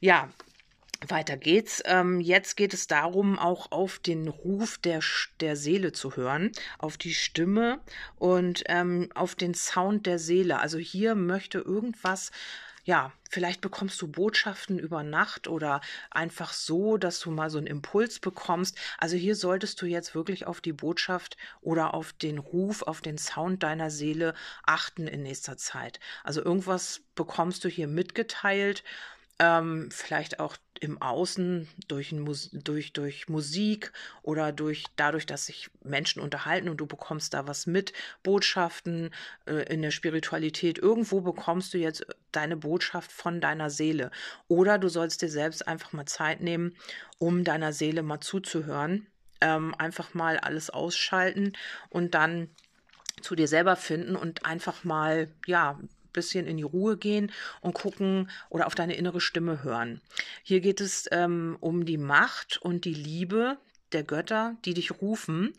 Ja, 0.00 0.28
weiter 1.08 1.36
geht's. 1.36 1.82
Ähm, 1.84 2.20
jetzt 2.20 2.56
geht 2.56 2.74
es 2.74 2.86
darum, 2.86 3.38
auch 3.38 3.72
auf 3.72 3.98
den 3.98 4.28
Ruf 4.28 4.78
der, 4.78 5.00
der 5.40 5.56
Seele 5.56 5.92
zu 5.92 6.16
hören, 6.16 6.52
auf 6.78 6.96
die 6.96 7.14
Stimme 7.14 7.80
und 8.16 8.62
ähm, 8.66 9.10
auf 9.14 9.34
den 9.34 9.54
Sound 9.54 10.06
der 10.06 10.18
Seele. 10.18 10.60
Also 10.60 10.78
hier 10.78 11.14
möchte 11.14 11.58
irgendwas 11.58 12.30
ja, 12.84 13.12
vielleicht 13.30 13.60
bekommst 13.60 14.02
du 14.02 14.08
Botschaften 14.08 14.78
über 14.78 15.04
Nacht 15.04 15.46
oder 15.46 15.80
einfach 16.10 16.52
so, 16.52 16.96
dass 16.96 17.20
du 17.20 17.30
mal 17.30 17.48
so 17.48 17.58
einen 17.58 17.68
Impuls 17.68 18.18
bekommst. 18.18 18.76
Also 18.98 19.16
hier 19.16 19.36
solltest 19.36 19.80
du 19.80 19.86
jetzt 19.86 20.16
wirklich 20.16 20.46
auf 20.46 20.60
die 20.60 20.72
Botschaft 20.72 21.36
oder 21.60 21.94
auf 21.94 22.12
den 22.12 22.38
Ruf, 22.38 22.82
auf 22.82 23.00
den 23.00 23.18
Sound 23.18 23.62
deiner 23.62 23.90
Seele 23.90 24.34
achten 24.64 25.06
in 25.06 25.22
nächster 25.22 25.56
Zeit. 25.56 26.00
Also 26.24 26.44
irgendwas 26.44 27.02
bekommst 27.14 27.62
du 27.64 27.68
hier 27.68 27.86
mitgeteilt 27.86 28.82
ähm, 29.42 29.88
vielleicht 29.90 30.38
auch 30.38 30.56
im 30.78 31.02
Außen 31.02 31.68
durch, 31.88 32.14
durch, 32.52 32.92
durch 32.92 33.28
Musik 33.28 33.92
oder 34.22 34.52
durch 34.52 34.84
dadurch, 34.94 35.26
dass 35.26 35.46
sich 35.46 35.68
Menschen 35.82 36.22
unterhalten 36.22 36.68
und 36.68 36.76
du 36.76 36.86
bekommst 36.86 37.34
da 37.34 37.46
was 37.48 37.66
mit, 37.66 37.92
Botschaften 38.22 39.10
äh, 39.46 39.64
in 39.72 39.82
der 39.82 39.90
Spiritualität. 39.90 40.78
Irgendwo 40.78 41.20
bekommst 41.20 41.74
du 41.74 41.78
jetzt 41.78 42.06
deine 42.30 42.56
Botschaft 42.56 43.10
von 43.10 43.40
deiner 43.40 43.68
Seele. 43.68 44.12
Oder 44.46 44.78
du 44.78 44.88
sollst 44.88 45.22
dir 45.22 45.28
selbst 45.28 45.66
einfach 45.66 45.92
mal 45.92 46.06
Zeit 46.06 46.40
nehmen, 46.40 46.76
um 47.18 47.42
deiner 47.42 47.72
Seele 47.72 48.04
mal 48.04 48.20
zuzuhören. 48.20 49.08
Ähm, 49.40 49.74
einfach 49.76 50.14
mal 50.14 50.38
alles 50.38 50.70
ausschalten 50.70 51.54
und 51.90 52.14
dann 52.14 52.48
zu 53.20 53.34
dir 53.34 53.48
selber 53.48 53.74
finden 53.74 54.14
und 54.14 54.46
einfach 54.46 54.84
mal, 54.84 55.28
ja, 55.46 55.80
bisschen 56.12 56.46
in 56.46 56.56
die 56.56 56.62
Ruhe 56.62 56.96
gehen 56.96 57.32
und 57.60 57.74
gucken 57.74 58.30
oder 58.48 58.66
auf 58.66 58.74
deine 58.74 58.96
innere 58.96 59.20
Stimme 59.20 59.62
hören. 59.62 60.00
Hier 60.42 60.60
geht 60.60 60.80
es 60.80 61.08
ähm, 61.12 61.56
um 61.60 61.84
die 61.84 61.98
Macht 61.98 62.58
und 62.58 62.84
die 62.84 62.94
Liebe 62.94 63.58
der 63.92 64.02
Götter, 64.02 64.56
die 64.64 64.74
dich 64.74 65.02
rufen. 65.02 65.52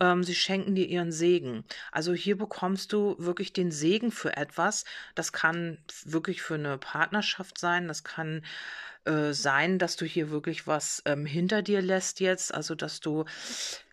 Ähm, 0.00 0.22
sie 0.22 0.34
schenken 0.34 0.74
dir 0.74 0.86
ihren 0.86 1.12
Segen. 1.12 1.64
Also 1.90 2.12
hier 2.12 2.36
bekommst 2.36 2.92
du 2.92 3.16
wirklich 3.18 3.52
den 3.52 3.70
Segen 3.70 4.12
für 4.12 4.36
etwas. 4.36 4.84
Das 5.14 5.32
kann 5.32 5.78
wirklich 6.04 6.42
für 6.42 6.54
eine 6.54 6.78
Partnerschaft 6.78 7.58
sein. 7.58 7.88
Das 7.88 8.04
kann 8.04 8.44
äh, 9.04 9.32
sein, 9.32 9.78
dass 9.78 9.96
du 9.96 10.04
hier 10.04 10.30
wirklich 10.30 10.66
was 10.66 11.02
ähm, 11.06 11.26
hinter 11.26 11.62
dir 11.62 11.82
lässt 11.82 12.20
jetzt. 12.20 12.54
Also 12.54 12.74
dass 12.74 13.00
du 13.00 13.24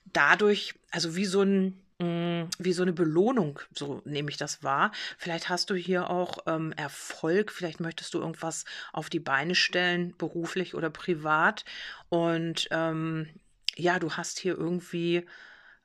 dadurch, 0.05 0.75
also 0.91 1.15
wie 1.15 1.25
so 1.25 1.41
ein 1.41 1.81
wie 1.99 2.73
so 2.73 2.81
eine 2.81 2.93
Belohnung, 2.93 3.59
so 3.73 4.01
nehme 4.05 4.29
ich 4.29 4.37
das 4.37 4.63
wahr. 4.63 4.91
Vielleicht 5.17 5.47
hast 5.49 5.69
du 5.69 5.75
hier 5.75 6.09
auch 6.09 6.39
ähm, 6.45 6.73
Erfolg, 6.73 7.51
vielleicht 7.51 7.79
möchtest 7.79 8.13
du 8.13 8.19
irgendwas 8.19 8.65
auf 8.91 9.09
die 9.09 9.19
Beine 9.19 9.55
stellen, 9.55 10.13
beruflich 10.17 10.75
oder 10.75 10.89
privat. 10.89 11.63
Und 12.09 12.67
ähm, 12.71 13.29
ja, 13.75 13.99
du 13.99 14.11
hast 14.11 14.39
hier 14.39 14.57
irgendwie 14.57 15.25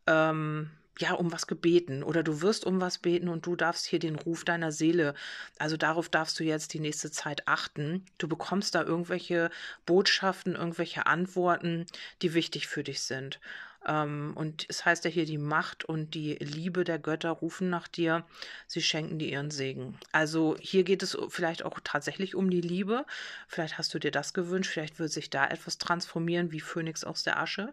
ähm, 0.06 0.70
ja, 0.98 1.14
um 1.14 1.32
was 1.32 1.46
gebeten 1.46 2.02
oder 2.02 2.22
du 2.22 2.42
wirst 2.42 2.64
um 2.66 2.80
was 2.80 2.98
beten 2.98 3.28
und 3.28 3.46
du 3.46 3.56
darfst 3.56 3.86
hier 3.86 3.98
den 3.98 4.16
Ruf 4.16 4.44
deiner 4.44 4.70
Seele, 4.70 5.14
also 5.58 5.76
darauf 5.76 6.08
darfst 6.08 6.38
du 6.38 6.44
jetzt 6.44 6.74
die 6.74 6.80
nächste 6.80 7.10
Zeit 7.10 7.48
achten. 7.48 8.04
Du 8.18 8.28
bekommst 8.28 8.74
da 8.74 8.82
irgendwelche 8.82 9.50
Botschaften, 9.86 10.56
irgendwelche 10.56 11.06
Antworten, 11.06 11.86
die 12.20 12.34
wichtig 12.34 12.66
für 12.66 12.84
dich 12.84 13.00
sind. 13.02 13.40
Ähm, 13.86 14.32
und 14.34 14.66
es 14.68 14.84
heißt 14.84 15.04
ja 15.04 15.10
hier, 15.10 15.26
die 15.26 15.38
Macht 15.38 15.84
und 15.84 16.14
die 16.14 16.34
Liebe 16.34 16.84
der 16.84 16.98
Götter 16.98 17.30
rufen 17.30 17.70
nach 17.70 17.88
dir, 17.88 18.24
sie 18.66 18.82
schenken 18.82 19.18
dir 19.18 19.28
ihren 19.28 19.50
Segen. 19.50 19.98
Also 20.12 20.56
hier 20.60 20.84
geht 20.84 21.02
es 21.02 21.16
vielleicht 21.28 21.64
auch 21.64 21.80
tatsächlich 21.82 22.34
um 22.34 22.50
die 22.50 22.60
Liebe. 22.60 23.06
Vielleicht 23.48 23.78
hast 23.78 23.94
du 23.94 23.98
dir 23.98 24.10
das 24.10 24.34
gewünscht, 24.34 24.70
vielleicht 24.70 24.98
wird 24.98 25.12
sich 25.12 25.30
da 25.30 25.46
etwas 25.46 25.78
transformieren 25.78 26.52
wie 26.52 26.60
Phönix 26.60 27.04
aus 27.04 27.22
der 27.22 27.40
Asche 27.40 27.72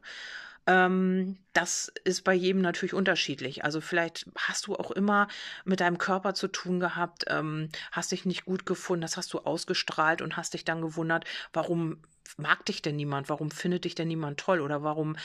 ähm, 0.68 1.38
das 1.54 1.92
ist 2.04 2.24
bei 2.26 2.34
jedem 2.34 2.62
natürlich 2.62 2.94
unterschiedlich. 2.94 3.64
Also 3.64 3.82
vielleicht 3.82 4.26
hast 4.36 4.68
du 4.68 4.76
auch 4.76 4.92
immer 4.92 5.30
mit 5.64 5.80
deinem 5.80 5.98
Körper 5.98 6.34
zu 6.34 6.50
tun 6.50 6.80
gehabt, 6.80 7.24
ähm, 7.28 7.70
hast 7.92 8.12
dich 8.12 8.26
nicht 8.26 8.46
gut 8.46 8.66
gefunden, 8.66 9.02
das 9.02 9.18
hast 9.18 9.34
du 9.34 9.40
ausgestrahlt 9.40 10.22
und 10.22 10.36
hast 10.36 10.54
dich 10.54 10.66
dann 10.66 10.82
gewundert, 10.82 11.26
warum 11.54 12.02
mag 12.36 12.66
dich 12.66 12.82
denn 12.82 12.98
niemand, 12.98 13.30
warum 13.30 13.50
findet 13.50 13.86
dich 13.86 13.96
denn 13.96 14.10
niemand 14.10 14.40
toll 14.40 14.60
oder 14.60 14.84
warum 14.84 15.16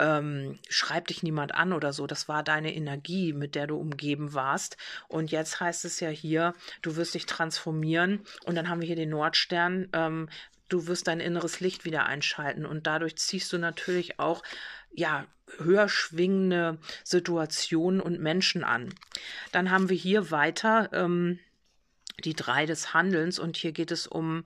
ähm, 0.00 0.58
schreibt 0.68 1.10
dich 1.10 1.22
niemand 1.22 1.54
an 1.54 1.72
oder 1.72 1.92
so. 1.92 2.06
Das 2.06 2.28
war 2.28 2.42
deine 2.42 2.74
Energie, 2.74 3.32
mit 3.32 3.54
der 3.54 3.66
du 3.66 3.76
umgeben 3.76 4.32
warst. 4.32 4.76
Und 5.08 5.30
jetzt 5.30 5.60
heißt 5.60 5.84
es 5.84 6.00
ja 6.00 6.08
hier, 6.08 6.54
du 6.82 6.96
wirst 6.96 7.14
dich 7.14 7.26
transformieren. 7.26 8.20
Und 8.44 8.54
dann 8.54 8.68
haben 8.68 8.80
wir 8.80 8.86
hier 8.86 8.96
den 8.96 9.10
Nordstern. 9.10 9.88
Ähm, 9.92 10.28
du 10.68 10.86
wirst 10.86 11.06
dein 11.06 11.20
inneres 11.20 11.60
Licht 11.60 11.84
wieder 11.84 12.06
einschalten. 12.06 12.64
Und 12.64 12.86
dadurch 12.86 13.16
ziehst 13.16 13.52
du 13.52 13.58
natürlich 13.58 14.18
auch 14.18 14.42
ja, 14.92 15.26
höher 15.58 15.88
schwingende 15.88 16.78
Situationen 17.04 18.00
und 18.00 18.20
Menschen 18.20 18.64
an. 18.64 18.94
Dann 19.52 19.70
haben 19.70 19.88
wir 19.88 19.96
hier 19.96 20.30
weiter 20.30 20.88
ähm, 20.92 21.38
die 22.24 22.34
drei 22.34 22.66
des 22.66 22.94
Handelns 22.94 23.38
und 23.38 23.56
hier 23.56 23.72
geht 23.72 23.90
es 23.90 24.06
um 24.06 24.44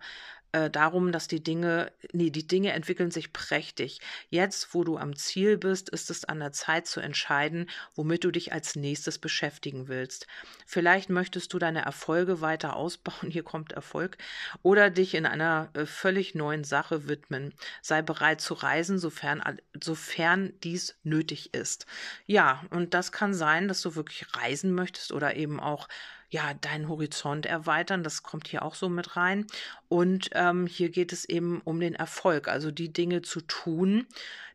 äh, 0.54 0.70
darum, 0.70 1.10
dass 1.10 1.26
die 1.26 1.42
Dinge, 1.42 1.90
nee, 2.12 2.30
die 2.30 2.46
Dinge 2.46 2.72
entwickeln 2.72 3.10
sich 3.10 3.32
prächtig. 3.32 3.98
Jetzt, 4.30 4.72
wo 4.72 4.84
du 4.84 4.96
am 4.96 5.16
Ziel 5.16 5.58
bist, 5.58 5.88
ist 5.88 6.10
es 6.10 6.24
an 6.24 6.38
der 6.38 6.52
Zeit 6.52 6.86
zu 6.86 7.00
entscheiden, 7.00 7.68
womit 7.96 8.22
du 8.22 8.30
dich 8.30 8.52
als 8.52 8.76
nächstes 8.76 9.18
beschäftigen 9.18 9.88
willst. 9.88 10.28
Vielleicht 10.64 11.10
möchtest 11.10 11.52
du 11.52 11.58
deine 11.58 11.84
Erfolge 11.84 12.40
weiter 12.40 12.76
ausbauen, 12.76 13.30
hier 13.32 13.42
kommt 13.42 13.72
Erfolg, 13.72 14.16
oder 14.62 14.90
dich 14.90 15.14
in 15.14 15.26
einer 15.26 15.70
äh, 15.74 15.86
völlig 15.86 16.36
neuen 16.36 16.62
Sache 16.62 17.08
widmen. 17.08 17.52
Sei 17.82 18.00
bereit 18.02 18.40
zu 18.40 18.54
reisen, 18.54 19.00
sofern, 19.00 19.42
sofern 19.82 20.52
dies 20.62 20.94
nötig 21.02 21.52
ist. 21.52 21.86
Ja, 22.26 22.64
und 22.70 22.94
das 22.94 23.10
kann 23.10 23.34
sein, 23.34 23.66
dass 23.66 23.82
du 23.82 23.96
wirklich 23.96 24.24
reisen 24.36 24.72
möchtest 24.72 25.10
oder 25.10 25.34
eben 25.34 25.58
auch 25.58 25.88
ja, 26.34 26.52
deinen 26.52 26.88
Horizont 26.88 27.46
erweitern. 27.46 28.02
Das 28.02 28.24
kommt 28.24 28.48
hier 28.48 28.64
auch 28.64 28.74
so 28.74 28.88
mit 28.88 29.14
rein. 29.16 29.46
Und 29.88 30.30
ähm, 30.32 30.66
hier 30.66 30.90
geht 30.90 31.12
es 31.12 31.24
eben 31.24 31.60
um 31.62 31.78
den 31.78 31.94
Erfolg, 31.94 32.48
also 32.48 32.72
die 32.72 32.92
Dinge 32.92 33.22
zu 33.22 33.40
tun, 33.40 34.08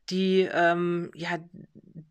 die 0.10 0.48
ähm, 0.52 1.12
ja 1.14 1.40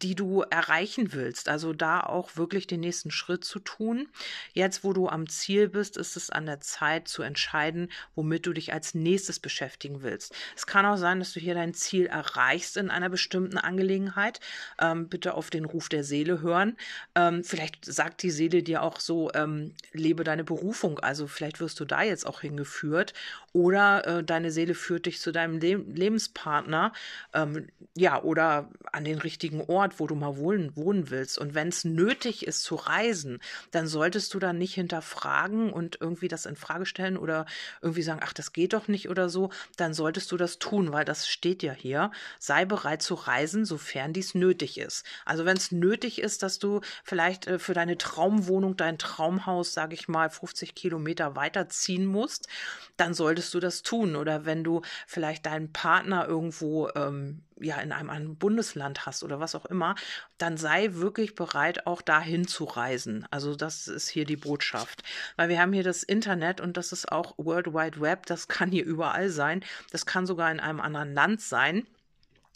die 0.02 0.14
du 0.14 0.42
erreichen 0.42 1.12
willst. 1.12 1.48
Also 1.48 1.72
da 1.72 2.00
auch 2.00 2.36
wirklich 2.36 2.66
den 2.66 2.80
nächsten 2.80 3.10
Schritt 3.10 3.44
zu 3.44 3.58
tun. 3.58 4.08
Jetzt, 4.52 4.84
wo 4.84 4.92
du 4.92 5.08
am 5.08 5.28
Ziel 5.28 5.68
bist, 5.68 5.96
ist 5.96 6.16
es 6.16 6.30
an 6.30 6.46
der 6.46 6.60
Zeit 6.60 7.08
zu 7.08 7.22
entscheiden, 7.22 7.90
womit 8.14 8.46
du 8.46 8.52
dich 8.52 8.72
als 8.72 8.94
nächstes 8.94 9.40
beschäftigen 9.40 10.02
willst. 10.02 10.34
Es 10.56 10.66
kann 10.66 10.86
auch 10.86 10.96
sein, 10.96 11.18
dass 11.18 11.32
du 11.32 11.40
hier 11.40 11.54
dein 11.54 11.74
Ziel 11.74 12.06
erreichst 12.06 12.76
in 12.76 12.90
einer 12.90 13.08
bestimmten 13.08 13.58
Angelegenheit. 13.58 14.40
Ähm, 14.80 15.08
bitte 15.08 15.34
auf 15.34 15.50
den 15.50 15.64
Ruf 15.64 15.88
der 15.88 16.04
Seele 16.04 16.40
hören. 16.40 16.76
Ähm, 17.14 17.44
vielleicht 17.44 17.84
sagt 17.84 18.22
die 18.22 18.30
Seele 18.30 18.62
dir 18.62 18.82
auch 18.82 19.00
so, 19.00 19.30
ähm, 19.34 19.74
lebe 19.92 20.24
deine 20.24 20.44
Berufung. 20.44 20.98
Also 21.00 21.26
vielleicht 21.26 21.60
wirst 21.60 21.80
du 21.80 21.84
da 21.84 22.02
jetzt 22.02 22.26
auch 22.26 22.40
hingeführt 22.40 23.14
oder 23.52 24.06
äh, 24.06 24.24
deine 24.24 24.50
Seele 24.50 24.74
führt 24.74 25.06
dich 25.06 25.20
zu 25.20 25.32
deinem 25.32 25.58
Le 25.58 25.76
Lebenspartner. 25.76 26.92
Ähm, 27.34 27.68
ja, 27.96 28.22
oder 28.22 28.70
an 28.92 29.04
den 29.04 29.18
richtigen 29.18 29.60
Ort 29.62 29.98
wo 29.98 30.06
du 30.06 30.14
mal 30.14 30.36
wohnen, 30.36 30.76
wohnen 30.76 31.10
willst. 31.10 31.38
Und 31.38 31.54
wenn 31.54 31.68
es 31.68 31.84
nötig 31.84 32.46
ist 32.46 32.62
zu 32.62 32.74
reisen, 32.76 33.40
dann 33.70 33.86
solltest 33.86 34.34
du 34.34 34.38
dann 34.38 34.58
nicht 34.58 34.74
hinterfragen 34.74 35.72
und 35.72 35.98
irgendwie 36.00 36.28
das 36.28 36.46
in 36.46 36.56
Frage 36.56 36.86
stellen 36.86 37.16
oder 37.16 37.46
irgendwie 37.82 38.02
sagen, 38.02 38.20
ach, 38.22 38.32
das 38.32 38.52
geht 38.52 38.72
doch 38.72 38.88
nicht 38.88 39.08
oder 39.08 39.28
so. 39.28 39.50
Dann 39.76 39.94
solltest 39.94 40.30
du 40.32 40.36
das 40.36 40.58
tun, 40.58 40.92
weil 40.92 41.04
das 41.04 41.28
steht 41.28 41.62
ja 41.62 41.72
hier. 41.72 42.10
Sei 42.38 42.64
bereit 42.64 43.02
zu 43.02 43.14
reisen, 43.14 43.64
sofern 43.64 44.12
dies 44.12 44.34
nötig 44.34 44.78
ist. 44.78 45.04
Also 45.24 45.44
wenn 45.44 45.56
es 45.56 45.72
nötig 45.72 46.20
ist, 46.20 46.42
dass 46.42 46.58
du 46.58 46.80
vielleicht 47.04 47.46
äh, 47.46 47.58
für 47.58 47.74
deine 47.74 47.98
Traumwohnung, 47.98 48.76
dein 48.76 48.98
Traumhaus, 48.98 49.72
sage 49.72 49.94
ich 49.94 50.08
mal, 50.08 50.30
50 50.30 50.74
Kilometer 50.74 51.36
weiterziehen 51.36 52.06
musst, 52.06 52.48
dann 52.96 53.14
solltest 53.14 53.47
du 53.54 53.60
das 53.60 53.82
tun. 53.82 54.16
Oder 54.16 54.44
wenn 54.44 54.64
du 54.64 54.82
vielleicht 55.06 55.46
deinen 55.46 55.72
Partner 55.72 56.26
irgendwo 56.26 56.88
ähm, 56.94 57.42
ja 57.60 57.78
in 57.80 57.92
einem 57.92 58.10
anderen 58.10 58.36
Bundesland 58.36 59.06
hast 59.06 59.22
oder 59.22 59.40
was 59.40 59.54
auch 59.54 59.66
immer, 59.66 59.94
dann 60.38 60.56
sei 60.56 60.94
wirklich 60.94 61.34
bereit, 61.34 61.86
auch 61.86 62.02
dahin 62.02 62.46
zu 62.46 62.64
reisen. 62.64 63.26
Also 63.30 63.54
das 63.54 63.88
ist 63.88 64.08
hier 64.08 64.24
die 64.24 64.36
Botschaft. 64.36 65.02
Weil 65.36 65.48
wir 65.48 65.60
haben 65.60 65.72
hier 65.72 65.84
das 65.84 66.02
Internet 66.02 66.60
und 66.60 66.76
das 66.76 66.92
ist 66.92 67.10
auch 67.10 67.34
World 67.38 67.68
Wide 67.68 68.00
Web, 68.00 68.26
das 68.26 68.48
kann 68.48 68.70
hier 68.70 68.84
überall 68.84 69.30
sein. 69.30 69.64
Das 69.90 70.06
kann 70.06 70.26
sogar 70.26 70.50
in 70.50 70.60
einem 70.60 70.80
anderen 70.80 71.14
Land 71.14 71.40
sein 71.40 71.86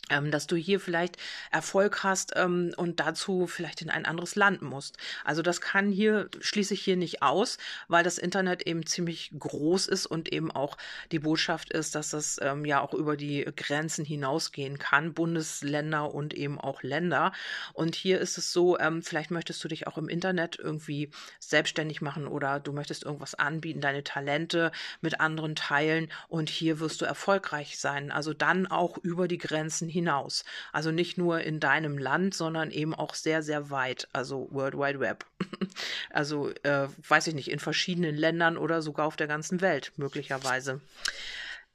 dass 0.09 0.47
du 0.47 0.57
hier 0.57 0.79
vielleicht 0.81 1.17
Erfolg 1.51 2.03
hast 2.03 2.33
ähm, 2.37 2.75
und 2.77 3.01
dazu 3.01 3.47
vielleicht 3.47 3.83
in 3.83 3.91
ein 3.91 4.05
anderes 4.05 4.35
Land 4.37 4.61
musst. 4.61 4.99
Also 5.25 5.43
das 5.43 5.61
kann 5.61 5.91
hier, 5.91 6.29
schließe 6.41 6.75
ich 6.75 6.83
hier 6.83 6.97
nicht 6.97 7.23
aus, 7.23 7.59
weil 7.89 8.05
das 8.05 8.19
Internet 8.19 8.67
eben 8.67 8.85
ziemlich 8.85 9.33
groß 9.39 9.87
ist 9.87 10.07
und 10.07 10.33
eben 10.33 10.51
auch 10.51 10.77
die 11.13 11.19
Botschaft 11.19 11.73
ist, 11.73 11.95
dass 11.95 12.11
das 12.11 12.39
ähm, 12.43 12.65
ja 12.65 12.81
auch 12.81 12.95
über 12.95 13.17
die 13.17 13.47
Grenzen 13.57 14.05
hinausgehen 14.05 14.79
kann, 14.79 15.15
Bundesländer 15.15 16.15
und 16.15 16.35
eben 16.35 16.61
auch 16.61 16.83
Länder. 16.83 17.33
Und 17.73 17.95
hier 17.95 18.21
ist 18.21 18.39
es 18.39 18.53
so, 18.53 18.79
ähm, 18.79 19.03
vielleicht 19.03 19.31
möchtest 19.31 19.63
du 19.65 19.69
dich 19.69 19.87
auch 19.87 19.97
im 19.97 20.09
Internet 20.09 20.59
irgendwie 20.59 21.11
selbstständig 21.39 22.03
machen 22.03 22.27
oder 22.27 22.61
du 22.61 22.73
möchtest 22.73 23.05
irgendwas 23.05 23.35
anbieten, 23.35 23.81
deine 23.81 24.05
Talente 24.05 24.73
mit 25.01 25.21
anderen 25.21 25.55
teilen 25.55 26.11
und 26.29 26.51
hier 26.51 26.81
wirst 26.81 27.01
du 27.01 27.05
erfolgreich 27.05 27.79
sein. 27.79 28.11
Also 28.11 28.35
dann 28.35 28.67
auch 28.67 28.99
über 28.99 29.29
die 29.29 29.39
Grenzen 29.39 29.89
hinaus. 29.93 30.45
Also 30.73 30.91
nicht 30.91 31.19
nur 31.19 31.41
in 31.41 31.61
deinem 31.61 31.99
Land, 31.99 32.35
sondern 32.35 32.71
eben 32.71 32.95
auch 32.95 33.15
sehr, 33.15 33.43
sehr 33.43 33.71
weit, 33.71 34.09
also 34.13 34.49
World 34.51 34.75
Wide 34.75 35.01
Web. 35.01 35.25
also 36.11 36.51
äh, 36.63 36.89
weiß 37.09 37.29
ich 37.29 37.35
nicht, 37.35 37.51
in 37.51 37.59
verschiedenen 37.59 38.17
Ländern 38.17 38.57
oder 38.57 38.83
sogar 38.83 39.07
auf 39.07 39.17
der 39.17 39.27
ganzen 39.27 39.61
Welt 39.61 39.93
möglicherweise. 39.97 40.81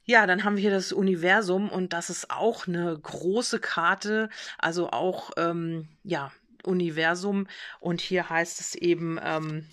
Ja, 0.04 0.26
dann 0.26 0.42
haben 0.42 0.56
wir 0.56 0.62
hier 0.62 0.70
das 0.70 0.92
Universum 0.92 1.68
und 1.68 1.92
das 1.92 2.08
ist 2.08 2.30
auch 2.30 2.66
eine 2.66 2.98
große 2.98 3.58
Karte, 3.60 4.30
also 4.56 4.90
auch 4.90 5.32
ähm, 5.36 5.86
ja 6.02 6.32
Universum 6.64 7.46
und 7.78 8.00
hier 8.00 8.30
heißt 8.30 8.60
es 8.60 8.74
eben 8.74 9.18
ähm, 9.22 9.66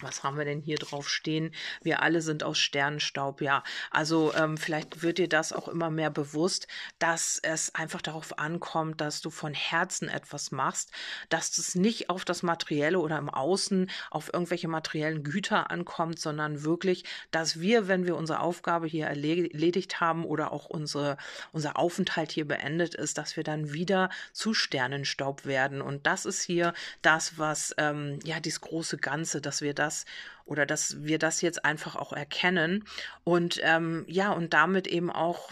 was 0.00 0.22
haben 0.22 0.38
wir 0.38 0.44
denn 0.44 0.60
hier 0.60 0.78
drauf 0.78 1.08
stehen? 1.08 1.52
Wir 1.82 2.02
alle 2.02 2.20
sind 2.22 2.44
aus 2.44 2.58
Sternenstaub, 2.58 3.40
ja. 3.40 3.62
Also 3.90 4.32
ähm, 4.34 4.56
vielleicht 4.56 5.02
wird 5.02 5.18
dir 5.18 5.28
das 5.28 5.52
auch 5.52 5.68
immer 5.68 5.90
mehr 5.90 6.10
bewusst, 6.10 6.68
dass 6.98 7.38
es 7.42 7.74
einfach 7.74 8.02
darauf 8.02 8.38
ankommt, 8.38 9.00
dass 9.00 9.20
du 9.20 9.30
von 9.30 9.54
Herzen 9.54 10.08
etwas 10.08 10.52
machst, 10.52 10.92
dass 11.28 11.58
es 11.58 11.74
nicht 11.74 12.10
auf 12.10 12.24
das 12.24 12.42
Materielle 12.42 13.00
oder 13.00 13.18
im 13.18 13.28
Außen 13.28 13.90
auf 14.10 14.32
irgendwelche 14.32 14.68
materiellen 14.68 15.24
Güter 15.24 15.70
ankommt, 15.70 16.20
sondern 16.20 16.62
wirklich, 16.62 17.04
dass 17.30 17.60
wir, 17.60 17.88
wenn 17.88 18.06
wir 18.06 18.16
unsere 18.16 18.40
Aufgabe 18.40 18.86
hier 18.86 19.06
erledigt 19.06 20.00
haben 20.00 20.24
oder 20.24 20.52
auch 20.52 20.66
unsere, 20.66 21.16
unser 21.52 21.76
Aufenthalt 21.76 22.30
hier 22.30 22.46
beendet 22.46 22.94
ist, 22.94 23.18
dass 23.18 23.36
wir 23.36 23.44
dann 23.44 23.72
wieder 23.72 24.10
zu 24.32 24.54
Sternenstaub 24.54 25.44
werden. 25.44 25.82
Und 25.82 26.06
das 26.06 26.24
ist 26.24 26.42
hier 26.42 26.72
das, 27.02 27.38
was, 27.38 27.74
ähm, 27.78 28.20
ja, 28.24 28.38
dieses 28.40 28.60
große 28.60 28.98
Ganze, 28.98 29.40
dass 29.40 29.60
wir 29.60 29.74
da 29.74 29.87
das 29.88 30.04
oder 30.44 30.66
dass 30.66 31.02
wir 31.04 31.18
das 31.18 31.40
jetzt 31.40 31.64
einfach 31.64 31.96
auch 31.96 32.12
erkennen 32.12 32.84
und 33.24 33.60
ähm, 33.62 34.04
ja, 34.06 34.32
und 34.32 34.54
damit 34.54 34.86
eben 34.86 35.10
auch 35.10 35.50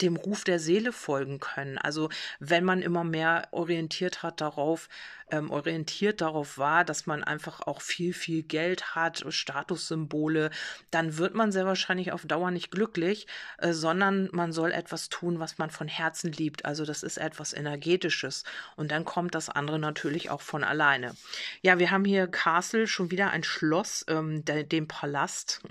dem 0.00 0.16
Ruf 0.16 0.44
der 0.44 0.58
Seele 0.58 0.92
folgen 0.92 1.40
können. 1.40 1.76
Also 1.78 2.08
wenn 2.38 2.64
man 2.64 2.80
immer 2.80 3.04
mehr 3.04 3.48
orientiert 3.50 4.22
hat 4.22 4.40
darauf, 4.40 4.88
ähm, 5.30 5.50
orientiert 5.50 6.20
darauf 6.20 6.58
war, 6.58 6.84
dass 6.84 7.06
man 7.06 7.24
einfach 7.24 7.60
auch 7.60 7.80
viel, 7.80 8.12
viel 8.12 8.42
Geld 8.42 8.94
hat, 8.94 9.24
Statussymbole, 9.28 10.50
dann 10.90 11.18
wird 11.18 11.34
man 11.34 11.52
sehr 11.52 11.66
wahrscheinlich 11.66 12.12
auf 12.12 12.24
Dauer 12.26 12.50
nicht 12.50 12.70
glücklich, 12.70 13.26
äh, 13.58 13.72
sondern 13.72 14.28
man 14.32 14.52
soll 14.52 14.72
etwas 14.72 15.08
tun, 15.08 15.38
was 15.38 15.58
man 15.58 15.70
von 15.70 15.88
Herzen 15.88 16.32
liebt. 16.32 16.64
Also 16.64 16.84
das 16.84 17.02
ist 17.02 17.16
etwas 17.16 17.52
Energetisches. 17.52 18.44
Und 18.76 18.90
dann 18.90 19.04
kommt 19.04 19.34
das 19.34 19.48
andere 19.48 19.78
natürlich 19.78 20.30
auch 20.30 20.40
von 20.40 20.64
alleine. 20.64 21.14
Ja, 21.62 21.78
wir 21.78 21.90
haben 21.90 22.04
hier 22.04 22.26
Castle, 22.26 22.86
schon 22.86 23.10
wieder 23.10 23.30
ein 23.30 23.44
Schloss, 23.44 24.04
ähm, 24.08 24.44
de, 24.44 24.64
dem 24.64 24.88
Palast. 24.88 25.62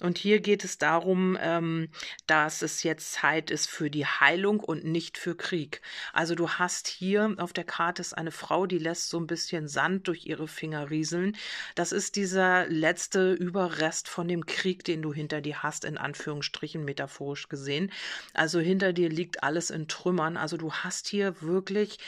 Und 0.00 0.18
hier 0.18 0.40
geht 0.40 0.64
es 0.64 0.78
darum, 0.78 1.38
ähm, 1.40 1.88
dass 2.26 2.62
es 2.62 2.82
jetzt 2.82 3.12
Zeit 3.12 3.50
ist 3.50 3.68
für 3.68 3.90
die 3.90 4.06
Heilung 4.06 4.60
und 4.60 4.84
nicht 4.84 5.18
für 5.18 5.36
Krieg. 5.36 5.80
Also 6.12 6.34
du 6.34 6.50
hast 6.50 6.88
hier 6.88 7.34
auf 7.38 7.52
der 7.52 7.64
Karte 7.64 8.02
ist 8.02 8.16
eine 8.16 8.30
Frau, 8.30 8.66
die 8.66 8.78
lässt 8.78 8.95
lässt 8.96 9.10
so 9.10 9.20
ein 9.20 9.26
bisschen 9.26 9.68
Sand 9.68 10.08
durch 10.08 10.24
ihre 10.24 10.48
Finger 10.48 10.88
rieseln. 10.88 11.36
Das 11.74 11.92
ist 11.92 12.16
dieser 12.16 12.66
letzte 12.68 13.32
Überrest 13.32 14.08
von 14.08 14.26
dem 14.26 14.46
Krieg, 14.46 14.84
den 14.84 15.02
du 15.02 15.12
hinter 15.12 15.42
dir 15.42 15.62
hast, 15.62 15.84
in 15.84 15.98
Anführungsstrichen 15.98 16.82
metaphorisch 16.82 17.48
gesehen. 17.50 17.92
Also 18.32 18.58
hinter 18.58 18.94
dir 18.94 19.10
liegt 19.10 19.42
alles 19.42 19.68
in 19.68 19.86
Trümmern. 19.86 20.38
Also 20.38 20.56
du 20.56 20.72
hast 20.72 21.08
hier 21.08 21.42
wirklich 21.42 21.98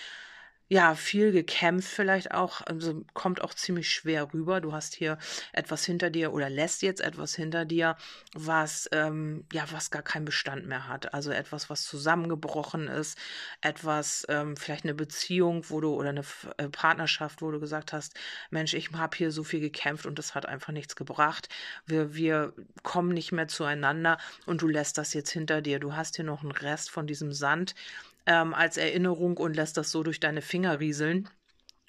ja, 0.68 0.94
viel 0.94 1.32
gekämpft 1.32 1.88
vielleicht 1.88 2.32
auch, 2.32 2.60
also 2.60 3.02
kommt 3.14 3.40
auch 3.40 3.54
ziemlich 3.54 3.90
schwer 3.90 4.32
rüber. 4.34 4.60
Du 4.60 4.72
hast 4.72 4.94
hier 4.94 5.16
etwas 5.52 5.84
hinter 5.84 6.10
dir 6.10 6.32
oder 6.32 6.50
lässt 6.50 6.82
jetzt 6.82 7.00
etwas 7.00 7.34
hinter 7.34 7.64
dir, 7.64 7.96
was 8.34 8.88
ähm, 8.92 9.46
ja, 9.52 9.64
was 9.72 9.90
gar 9.90 10.02
keinen 10.02 10.26
Bestand 10.26 10.66
mehr 10.66 10.86
hat. 10.86 11.14
Also 11.14 11.30
etwas, 11.30 11.70
was 11.70 11.84
zusammengebrochen 11.84 12.86
ist, 12.86 13.18
etwas, 13.62 14.26
ähm, 14.28 14.58
vielleicht 14.58 14.84
eine 14.84 14.94
Beziehung, 14.94 15.64
wo 15.70 15.80
du 15.80 15.94
oder 15.94 16.10
eine 16.10 16.24
äh, 16.58 16.68
Partnerschaft, 16.68 17.40
wo 17.40 17.50
du 17.50 17.60
gesagt 17.60 17.94
hast, 17.94 18.14
Mensch, 18.50 18.74
ich 18.74 18.90
habe 18.92 19.16
hier 19.16 19.32
so 19.32 19.44
viel 19.44 19.60
gekämpft 19.60 20.04
und 20.04 20.18
das 20.18 20.34
hat 20.34 20.44
einfach 20.44 20.72
nichts 20.72 20.96
gebracht. 20.96 21.48
Wir, 21.86 22.14
wir 22.14 22.52
kommen 22.82 23.14
nicht 23.14 23.32
mehr 23.32 23.48
zueinander 23.48 24.18
und 24.44 24.60
du 24.60 24.68
lässt 24.68 24.98
das 24.98 25.14
jetzt 25.14 25.30
hinter 25.30 25.62
dir. 25.62 25.78
Du 25.78 25.96
hast 25.96 26.16
hier 26.16 26.26
noch 26.26 26.42
einen 26.42 26.52
Rest 26.52 26.90
von 26.90 27.06
diesem 27.06 27.32
Sand 27.32 27.74
ähm, 28.28 28.54
als 28.54 28.76
Erinnerung 28.76 29.38
und 29.38 29.56
lässt 29.56 29.76
das 29.76 29.90
so 29.90 30.02
durch 30.04 30.20
deine 30.20 30.42
Finger 30.42 30.78
rieseln. 30.80 31.28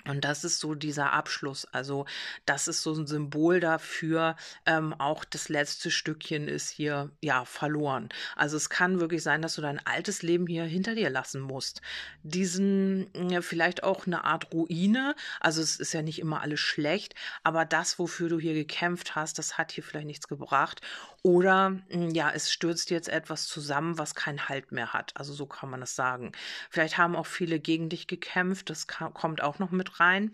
Und 0.10 0.26
das 0.26 0.43
ist 0.43 0.60
so 0.60 0.74
dieser 0.74 1.13
Abschluss. 1.13 1.65
Also 1.65 2.06
das 2.45 2.67
ist 2.67 2.82
so 2.82 2.93
ein 2.93 3.08
Symbol 3.08 3.60
dafür, 3.60 4.36
ähm, 4.65 4.93
auch 4.93 5.24
das 5.24 5.50
letzte 5.50 5.91
Stückchen 5.91 6.48
ist 6.48 6.69
hier 6.69 7.12
ja 7.22 7.45
verloren. 7.45 8.10
Also 8.36 8.58
es 8.58 8.69
kann 8.69 9.00
wirklich 9.00 9.24
sein, 9.24 9.41
dass 9.41 9.56
du 9.56 9.62
dein 9.62 9.86
altes 9.86 10.24
Leben 10.24 10.48
hier 10.48 10.63
hinter 10.63 10.95
dir 10.95 11.10
lassen 11.10 11.41
musst. 11.41 11.82
Diesen 12.24 13.10
ja, 13.30 13.41
vielleicht 13.41 13.84
auch 13.84 14.08
eine 14.08 14.24
Art 14.24 14.52
Ruine. 14.52 15.15
Also 15.39 15.62
es 15.62 15.80
ist 15.80 15.93
ja 15.93 16.02
nicht 16.02 16.19
immer 16.19 16.41
alles 16.41 16.60
schlecht, 16.60 17.15
aber 17.43 17.65
das, 17.65 18.00
wofür 18.00 18.30
du 18.30 18.39
hier 18.39 18.54
gekämpft 18.54 19.15
hast, 19.15 19.38
das 19.38 19.58
hat 19.58 19.72
hier 19.72 19.84
vielleicht 19.84 20.08
nichts 20.08 20.28
gebracht. 20.28 20.82
Oder 21.22 21.78
hm, 21.89 22.12
ja, 22.12 22.32
es 22.32 22.52
stürzt 22.52 22.89
jetzt 22.89 23.10
etwas 23.10 23.45
zusammen, 23.45 23.98
was 23.98 24.15
keinen 24.15 24.48
Halt 24.48 24.72
mehr 24.72 24.93
hat. 24.93 25.12
Also 25.15 25.34
so 25.34 25.45
kann 25.45 25.69
man 25.69 25.82
es 25.82 25.95
sagen. 25.95 26.32
Vielleicht 26.69 26.98
haben 26.98 27.15
auch 27.15 27.26
viele 27.26 27.60
gegen 27.60 27.89
dich 27.89 28.08
gekämpft. 28.08 28.69
Das 28.69 28.88
kann, 28.88 29.13
kommt 29.13 29.41
auch 29.41 29.60
noch 29.60 29.72
mit 29.72 29.98
rein. 29.99 30.31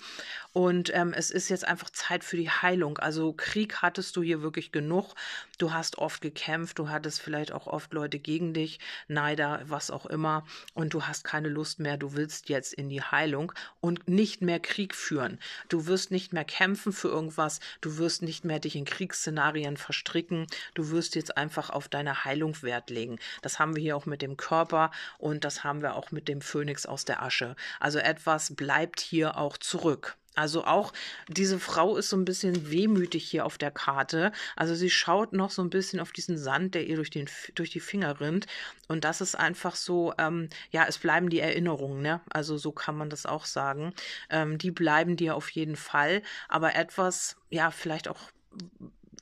Und 0.53 0.93
ähm, 0.93 1.13
es 1.13 1.31
ist 1.31 1.49
jetzt 1.49 1.67
einfach 1.67 1.89
Zeit 1.89 2.23
für 2.23 2.37
die 2.37 2.49
Heilung. 2.49 2.97
Also 2.97 3.33
Krieg 3.33 3.81
hattest 3.81 4.15
du 4.15 4.23
hier 4.23 4.41
wirklich 4.41 4.71
genug. 4.71 5.13
Du 5.57 5.73
hast 5.73 5.97
oft 5.97 6.21
gekämpft. 6.21 6.79
Du 6.79 6.89
hattest 6.89 7.21
vielleicht 7.21 7.51
auch 7.51 7.67
oft 7.67 7.93
Leute 7.93 8.19
gegen 8.19 8.53
dich, 8.53 8.79
Neider, 9.07 9.61
was 9.65 9.91
auch 9.91 10.05
immer. 10.05 10.45
Und 10.73 10.93
du 10.93 11.03
hast 11.03 11.23
keine 11.23 11.49
Lust 11.49 11.79
mehr. 11.79 11.97
Du 11.97 12.13
willst 12.13 12.49
jetzt 12.49 12.73
in 12.73 12.89
die 12.89 13.01
Heilung 13.01 13.51
und 13.79 14.07
nicht 14.07 14.41
mehr 14.41 14.59
Krieg 14.59 14.95
führen. 14.95 15.39
Du 15.69 15.87
wirst 15.87 16.11
nicht 16.11 16.33
mehr 16.33 16.45
kämpfen 16.45 16.93
für 16.93 17.09
irgendwas. 17.09 17.59
Du 17.81 17.97
wirst 17.97 18.21
nicht 18.21 18.45
mehr 18.45 18.59
dich 18.59 18.75
in 18.75 18.85
Kriegsszenarien 18.85 19.77
verstricken 19.77 20.47
du 20.73 20.91
wirst 20.91 21.15
jetzt 21.15 21.37
einfach 21.37 21.69
auf 21.69 21.87
deine 21.87 22.25
Heilung 22.25 22.61
Wert 22.61 22.89
legen. 22.89 23.17
Das 23.41 23.59
haben 23.59 23.75
wir 23.75 23.81
hier 23.81 23.97
auch 23.97 24.05
mit 24.05 24.21
dem 24.21 24.37
Körper 24.37 24.91
und 25.17 25.43
das 25.43 25.63
haben 25.63 25.81
wir 25.81 25.95
auch 25.95 26.11
mit 26.11 26.27
dem 26.27 26.41
Phönix 26.41 26.85
aus 26.85 27.05
der 27.05 27.21
Asche. 27.21 27.55
Also 27.79 27.99
etwas 27.99 28.55
bleibt 28.55 28.99
hier 28.99 29.37
auch 29.45 29.57
zurück. 29.57 30.17
Also 30.35 30.65
auch 30.65 30.91
diese 31.29 31.59
Frau 31.59 31.95
ist 31.95 32.09
so 32.09 32.17
ein 32.17 32.25
bisschen 32.25 32.69
wehmütig 32.69 33.23
hier 33.25 33.45
auf 33.45 33.57
der 33.57 33.71
Karte. 33.71 34.33
Also 34.57 34.75
sie 34.75 34.89
schaut 34.89 35.31
noch 35.31 35.49
so 35.49 35.61
ein 35.61 35.69
bisschen 35.69 36.01
auf 36.01 36.11
diesen 36.11 36.37
Sand, 36.37 36.75
der 36.75 36.85
ihr 36.85 36.97
durch, 36.97 37.09
den, 37.09 37.29
durch 37.55 37.69
die 37.69 37.79
Finger 37.79 38.19
rinnt. 38.19 38.45
Und 38.89 39.05
das 39.05 39.21
ist 39.21 39.35
einfach 39.35 39.75
so, 39.75 40.13
ähm, 40.17 40.49
ja, 40.71 40.85
es 40.87 40.97
bleiben 40.97 41.29
die 41.29 41.39
Erinnerungen, 41.39 42.01
ne? 42.01 42.19
Also 42.29 42.57
so 42.57 42.73
kann 42.73 42.97
man 42.97 43.09
das 43.09 43.25
auch 43.25 43.45
sagen. 43.45 43.93
Ähm, 44.29 44.57
die 44.57 44.71
bleiben 44.71 45.15
dir 45.15 45.35
auf 45.35 45.49
jeden 45.49 45.77
Fall. 45.77 46.21
Aber 46.49 46.75
etwas, 46.75 47.37
ja, 47.49 47.71
vielleicht 47.71 48.09
auch 48.09 48.19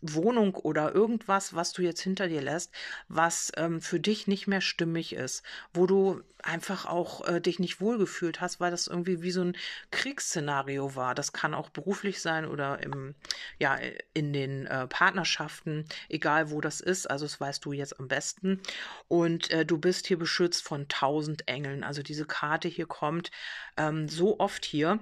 Wohnung 0.04 0.56
oder 0.56 0.94
irgendwas, 0.94 1.56
was 1.56 1.72
du 1.72 1.82
jetzt 1.82 2.02
hinter 2.02 2.28
dir 2.28 2.42
lässt, 2.42 2.72
was 3.08 3.52
ähm, 3.56 3.82
für 3.82 4.00
dich 4.00 4.28
nicht 4.28 4.48
mehr 4.48 4.62
stimmig 4.62 5.14
ist, 5.14 5.44
wo 5.74 5.88
du 5.88 6.22
einfach 6.44 6.86
auch 6.86 7.26
äh, 7.26 7.40
dich 7.40 7.60
nicht 7.60 7.80
wohlgefühlt 7.80 8.42
hast, 8.42 8.60
weil 8.60 8.72
das 8.72 8.88
irgendwie 8.88 9.22
wie 9.22 9.32
so 9.32 9.42
ein 9.42 9.58
Kriegsszenario 9.92 10.96
war. 10.96 11.16
Das 11.16 11.32
kann 11.32 11.54
auch 11.54 11.70
beruflich 11.70 12.22
sein 12.22 12.46
oder 12.46 12.84
im, 12.84 13.16
ja, 13.60 13.80
in 14.14 14.34
den 14.34 14.68
äh, 14.68 14.88
Partnerschaften, 14.88 15.86
egal 16.10 16.52
wo 16.52 16.60
das 16.60 16.82
ist. 16.82 17.10
Also 17.10 17.26
das 17.26 17.40
weißt 17.40 17.64
du 17.64 17.72
jetzt 17.72 18.00
am 18.00 18.10
besten. 18.10 18.62
Und 19.08 19.52
äh, 19.52 19.66
du 19.66 19.78
bist 19.78 20.08
hier 20.08 20.20
beschützt 20.20 20.64
von 20.64 20.88
tausend 20.90 21.48
Engeln. 21.48 21.84
Also 21.84 22.04
diese 22.04 22.26
Karte 22.26 22.68
hier 22.68 22.88
kommt 22.88 23.32
ähm, 23.78 24.10
so 24.10 24.40
oft 24.40 24.66
hier 24.66 25.00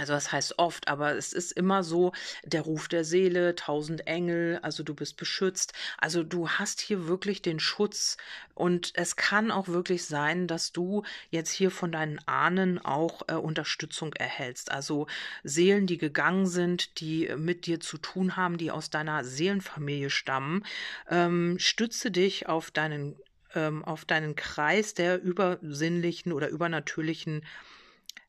also 0.00 0.14
das 0.14 0.32
heißt 0.32 0.58
oft, 0.58 0.88
aber 0.88 1.14
es 1.14 1.32
ist 1.32 1.52
immer 1.52 1.82
so, 1.82 2.12
der 2.44 2.62
Ruf 2.62 2.88
der 2.88 3.04
Seele, 3.04 3.54
tausend 3.54 4.06
Engel, 4.06 4.58
also 4.62 4.82
du 4.82 4.94
bist 4.94 5.16
beschützt. 5.16 5.74
Also 5.98 6.22
du 6.22 6.48
hast 6.48 6.80
hier 6.80 7.06
wirklich 7.06 7.42
den 7.42 7.60
Schutz 7.60 8.16
und 8.54 8.92
es 8.94 9.16
kann 9.16 9.50
auch 9.50 9.68
wirklich 9.68 10.06
sein, 10.06 10.46
dass 10.46 10.72
du 10.72 11.02
jetzt 11.30 11.50
hier 11.50 11.70
von 11.70 11.92
deinen 11.92 12.18
Ahnen 12.26 12.78
auch 12.78 13.22
äh, 13.28 13.34
Unterstützung 13.34 14.14
erhältst. 14.14 14.70
Also 14.70 15.06
Seelen, 15.44 15.86
die 15.86 15.98
gegangen 15.98 16.46
sind, 16.46 17.00
die 17.00 17.30
mit 17.36 17.66
dir 17.66 17.80
zu 17.80 17.98
tun 17.98 18.36
haben, 18.36 18.56
die 18.56 18.70
aus 18.70 18.88
deiner 18.88 19.22
Seelenfamilie 19.24 20.10
stammen. 20.10 20.64
Ähm, 21.08 21.56
stütze 21.58 22.10
dich 22.10 22.48
auf 22.48 22.70
deinen, 22.70 23.16
ähm, 23.54 23.84
auf 23.84 24.06
deinen 24.06 24.34
Kreis 24.34 24.94
der 24.94 25.22
übersinnlichen 25.22 26.32
oder 26.32 26.48
übernatürlichen 26.48 27.42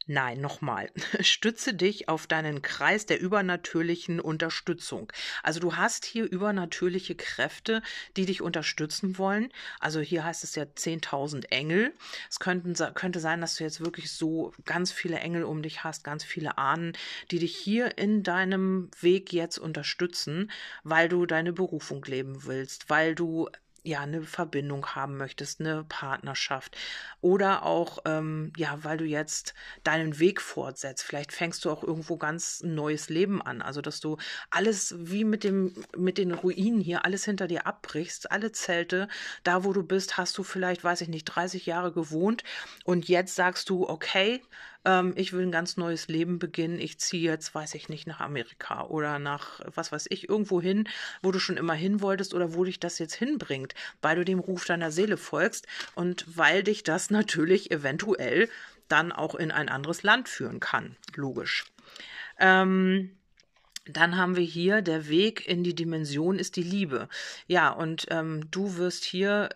Nein, 0.08 0.42
nochmal. 0.42 0.90
Stütze 1.20 1.76
dich 1.76 2.10
auf 2.10 2.26
deinen 2.26 2.64
Kreis 2.64 3.06
der 3.06 3.20
übernatürlichen 3.20 4.20
Unterstützung. 4.20 5.12
Also 5.44 5.60
du 5.60 5.76
hast 5.76 6.06
hier 6.06 6.30
übernatürliche 6.30 7.16
Kräfte, 7.16 7.84
die 8.18 8.26
dich 8.26 8.42
unterstützen 8.42 9.20
wollen. 9.20 9.54
Also 9.80 10.00
hier 10.00 10.24
heißt 10.24 10.44
es 10.44 10.56
ja 10.56 10.64
10.000 10.64 11.52
Engel. 11.52 11.94
Es 12.30 12.40
könnten, 12.40 12.74
könnte 12.96 13.20
sein, 13.20 13.42
dass 13.42 13.56
du 13.56 13.64
jetzt 13.64 13.82
wirklich 13.82 14.12
so 14.12 14.54
ganz 14.66 14.92
viele 14.92 15.20
Engel 15.20 15.44
um 15.44 15.62
dich 15.62 15.84
hast, 15.84 16.04
ganz 16.04 16.24
viele 16.24 16.58
Ahnen, 16.58 16.94
die 17.30 17.40
dich 17.40 17.56
hier 17.56 17.98
in 18.00 18.24
deinem 18.24 18.90
Weg 19.02 19.32
jetzt 19.32 19.60
unterstützen, 19.60 20.52
weil 20.84 21.10
du 21.10 21.28
deine 21.28 21.54
Berufung 21.54 22.04
leben 22.06 22.46
willst, 22.46 22.90
weil 22.90 23.14
du 23.14 23.50
ja, 23.84 24.02
eine 24.02 24.22
Verbindung 24.22 24.86
haben 24.88 25.18
möchtest, 25.18 25.60
eine 25.60 25.84
Partnerschaft 25.84 26.78
oder 27.20 27.64
auch, 27.64 28.00
ähm, 28.06 28.54
ja, 28.56 28.84
weil 28.84 28.98
du 28.98 29.06
jetzt 29.06 29.56
deinen 29.84 30.20
Weg 30.20 30.40
fortsetzt. 30.40 31.04
Vielleicht 31.04 31.32
fängst 31.32 31.66
du 31.66 31.72
auch 31.72 31.84
irgendwo 31.84 32.18
ganz 32.18 32.62
ein 32.62 32.76
neues 32.76 33.10
Leben 33.10 33.42
an. 33.42 33.62
Also, 33.62 33.82
dass 33.82 34.00
du 34.00 34.18
alles 34.52 34.94
wie 34.98 35.24
mit 35.24 35.44
dem, 35.44 35.74
mit 35.98 36.20
den 36.20 36.32
Ruinen 36.32 36.80
hier, 36.80 37.06
alles 37.06 37.26
hinter 37.26 37.48
dir 37.48 37.66
abbrichst, 37.66 38.32
alle 38.32 38.52
Zelte, 38.52 39.08
da 39.44 39.64
wo 39.64 39.74
du 39.74 39.84
bist, 39.84 40.18
hast 40.18 40.38
du 40.38 40.44
vielleicht, 40.44 40.84
weiß 40.84 41.02
ich 41.02 41.10
nicht, 41.10 41.26
30 41.26 41.66
Jahre 41.66 41.92
gewohnt 41.92 42.44
und 42.86 43.08
jetzt 43.08 43.36
sagst 43.36 43.70
du, 43.70 43.90
okay, 43.90 44.42
ähm, 44.86 45.14
ich 45.16 45.34
will 45.34 45.44
ein 45.44 45.52
ganz 45.52 45.78
neues 45.78 46.08
Leben 46.08 46.40
beginnen, 46.40 46.80
ich 46.80 47.00
ziehe 47.00 47.30
jetzt, 47.30 47.54
weiß 47.54 47.76
ich 47.76 47.90
nicht, 47.90 48.08
nach 48.08 48.20
Amerika 48.20 48.86
oder 48.86 49.20
nach, 49.20 49.62
was 49.76 49.92
weiß 49.92 50.08
ich, 50.10 50.30
irgendwo 50.30 50.62
hin, 50.62 50.88
wo 51.22 51.32
du 51.32 51.40
schon 51.40 51.58
immer 51.58 51.74
hin 51.74 52.02
wolltest 52.02 52.34
oder 52.34 52.54
wo 52.54 52.64
dich 52.64 52.80
das 52.80 53.00
jetzt 53.00 53.16
hinbringt, 53.16 53.76
weil 54.02 54.16
du 54.16 54.26
dem 54.26 54.40
Ruf 54.40 54.66
deiner 54.66 54.92
Seele 54.92 55.18
folgst 55.18 55.68
und 55.96 56.26
weil 56.36 56.64
dich 56.64 56.84
das 56.84 57.10
natürlich 57.12 57.72
eventuell 57.72 58.50
dann 58.88 59.12
auch 59.12 59.36
in 59.36 59.52
ein 59.52 59.70
anderes 59.70 60.04
Land 60.04 60.28
führen 60.28 60.60
kann, 60.60 60.98
logisch. 61.16 61.66
Ähm, 62.40 63.12
dann 63.86 64.18
haben 64.18 64.36
wir 64.36 64.44
hier, 64.44 64.82
der 64.82 65.08
Weg 65.08 65.48
in 65.48 65.64
die 65.64 65.74
Dimension 65.74 66.38
ist 66.38 66.56
die 66.56 66.64
Liebe. 66.64 67.10
Ja, 67.48 67.70
und 67.70 68.06
ähm, 68.10 68.50
du 68.52 68.78
wirst 68.78 69.04
hier 69.04 69.50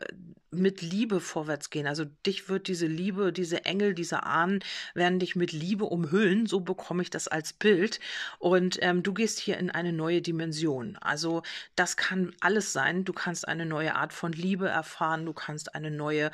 mit 0.60 0.82
Liebe 0.82 1.20
vorwärts 1.20 1.70
gehen. 1.70 1.88
Also 1.88 2.06
dich 2.26 2.50
wird 2.50 2.68
diese 2.68 2.88
Liebe, 2.88 3.32
diese 3.32 3.66
Engel, 3.66 3.94
diese 3.94 4.24
Ahnen 4.24 4.60
werden 4.94 5.20
dich 5.20 5.36
mit 5.36 5.52
Liebe 5.52 5.86
umhüllen. 5.86 6.46
So 6.46 6.60
bekomme 6.60 7.04
ich 7.04 7.10
das 7.10 7.28
als 7.28 7.54
Bild. 7.54 8.00
Und 8.40 8.80
ähm, 8.82 9.04
du 9.04 9.14
gehst 9.14 9.40
hier 9.40 9.58
in 9.58 9.70
eine 9.70 9.94
neue 9.94 10.22
Dimension. 10.22 10.98
Also 11.02 11.44
das 11.76 11.98
kann 11.98 12.34
alles 12.40 12.74
sein. 12.74 13.06
Du 13.06 13.14
kannst 13.14 13.48
eine 13.48 13.66
neue 13.66 13.96
Art 13.96 14.14
von 14.14 14.32
Liebe 14.32 14.68
erfahren. 14.68 15.26
Du 15.26 15.34
kannst 15.34 15.76
eine 15.76 15.92
neue 15.92 16.32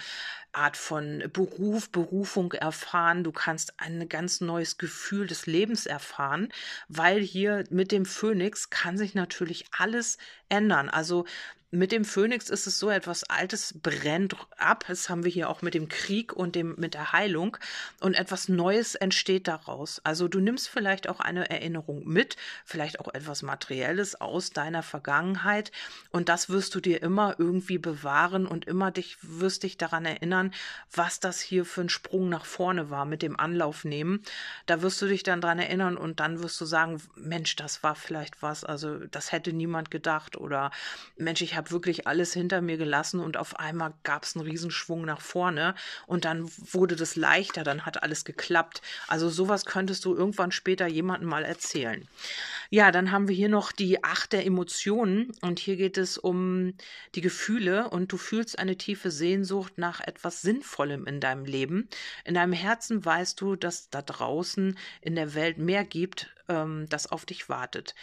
Art 0.53 0.75
von 0.75 1.23
Beruf, 1.31 1.89
Berufung 1.89 2.51
erfahren. 2.53 3.23
Du 3.23 3.31
kannst 3.31 3.79
ein 3.79 4.09
ganz 4.09 4.41
neues 4.41 4.77
Gefühl 4.77 5.27
des 5.27 5.45
Lebens 5.45 5.85
erfahren, 5.85 6.49
weil 6.89 7.21
hier 7.21 7.63
mit 7.69 7.91
dem 7.91 8.05
Phönix 8.05 8.69
kann 8.69 8.97
sich 8.97 9.15
natürlich 9.15 9.65
alles 9.71 10.17
ändern. 10.49 10.89
Also 10.89 11.25
mit 11.73 11.93
dem 11.93 12.03
Phönix 12.03 12.49
ist 12.49 12.67
es 12.67 12.77
so 12.79 12.89
etwas 12.89 13.23
Altes 13.23 13.73
brennt 13.81 14.35
ab. 14.57 14.83
Das 14.89 15.09
haben 15.09 15.23
wir 15.23 15.31
hier 15.31 15.49
auch 15.49 15.61
mit 15.61 15.73
dem 15.73 15.87
Krieg 15.87 16.33
und 16.33 16.53
dem, 16.53 16.75
mit 16.77 16.93
der 16.93 17.13
Heilung. 17.13 17.55
Und 18.01 18.13
etwas 18.13 18.49
Neues 18.49 18.95
entsteht 18.95 19.47
daraus. 19.47 20.01
Also 20.03 20.27
du 20.27 20.41
nimmst 20.41 20.67
vielleicht 20.67 21.07
auch 21.07 21.21
eine 21.21 21.49
Erinnerung 21.49 22.05
mit, 22.05 22.35
vielleicht 22.65 22.99
auch 22.99 23.13
etwas 23.13 23.41
Materielles 23.41 24.19
aus 24.19 24.49
deiner 24.49 24.83
Vergangenheit. 24.83 25.71
Und 26.11 26.27
das 26.27 26.49
wirst 26.49 26.75
du 26.75 26.81
dir 26.81 27.01
immer 27.01 27.35
irgendwie 27.37 27.77
bewahren 27.77 28.47
und 28.47 28.65
immer 28.65 28.91
dich, 28.91 29.17
wirst 29.21 29.63
dich 29.63 29.77
daran 29.77 30.03
erinnern, 30.03 30.53
was 30.93 31.21
das 31.21 31.39
hier 31.39 31.63
für 31.63 31.81
ein 31.81 31.89
Sprung 31.89 32.27
nach 32.27 32.43
vorne 32.43 32.89
war 32.89 33.05
mit 33.05 33.21
dem 33.21 33.39
Anlauf 33.39 33.85
nehmen. 33.85 34.23
Da 34.65 34.81
wirst 34.81 35.01
du 35.01 35.07
dich 35.07 35.23
dann 35.23 35.39
dran 35.39 35.59
erinnern 35.59 35.95
und 35.95 36.19
dann 36.19 36.43
wirst 36.43 36.59
du 36.59 36.65
sagen, 36.65 37.01
Mensch, 37.15 37.55
das 37.55 37.81
war 37.81 37.95
vielleicht 37.95 38.41
was. 38.41 38.65
Also 38.65 38.97
das 39.07 39.31
hätte 39.31 39.53
niemand 39.53 39.89
gedacht 39.89 40.35
oder 40.35 40.71
Mensch, 41.15 41.41
ich 41.41 41.55
habe 41.55 41.60
habe 41.61 41.71
wirklich 41.71 42.07
alles 42.07 42.33
hinter 42.33 42.59
mir 42.61 42.77
gelassen 42.77 43.19
und 43.19 43.37
auf 43.37 43.59
einmal 43.59 43.93
gab 44.01 44.23
es 44.23 44.35
einen 44.35 44.45
Riesenschwung 44.45 45.05
nach 45.05 45.21
vorne 45.21 45.75
und 46.07 46.25
dann 46.25 46.49
wurde 46.57 46.95
das 46.95 47.15
leichter, 47.15 47.63
dann 47.63 47.85
hat 47.85 48.01
alles 48.01 48.25
geklappt. 48.25 48.81
Also 49.07 49.29
sowas 49.29 49.65
könntest 49.65 50.03
du 50.05 50.15
irgendwann 50.15 50.51
später 50.51 50.87
jemandem 50.87 51.29
mal 51.29 51.43
erzählen. 51.43 52.07
Ja, 52.71 52.91
dann 52.91 53.11
haben 53.11 53.27
wir 53.27 53.35
hier 53.35 53.49
noch 53.49 53.71
die 53.71 54.03
Acht 54.03 54.33
der 54.33 54.45
Emotionen 54.45 55.33
und 55.41 55.59
hier 55.59 55.75
geht 55.75 55.99
es 55.99 56.17
um 56.17 56.73
die 57.13 57.21
Gefühle 57.21 57.89
und 57.89 58.11
du 58.11 58.17
fühlst 58.17 58.57
eine 58.57 58.75
tiefe 58.75 59.11
Sehnsucht 59.11 59.77
nach 59.77 59.99
etwas 60.01 60.41
Sinnvollem 60.41 61.05
in 61.05 61.19
deinem 61.19 61.45
Leben. 61.45 61.89
In 62.25 62.33
deinem 62.33 62.53
Herzen 62.53 63.05
weißt 63.05 63.39
du, 63.39 63.55
dass 63.55 63.91
da 63.91 64.01
draußen 64.01 64.77
in 65.01 65.15
der 65.15 65.35
Welt 65.35 65.59
mehr 65.59 65.83
gibt, 65.83 66.33
ähm, 66.47 66.87
das 66.89 67.05
auf 67.05 67.25
dich 67.25 67.49
wartet. 67.49 67.93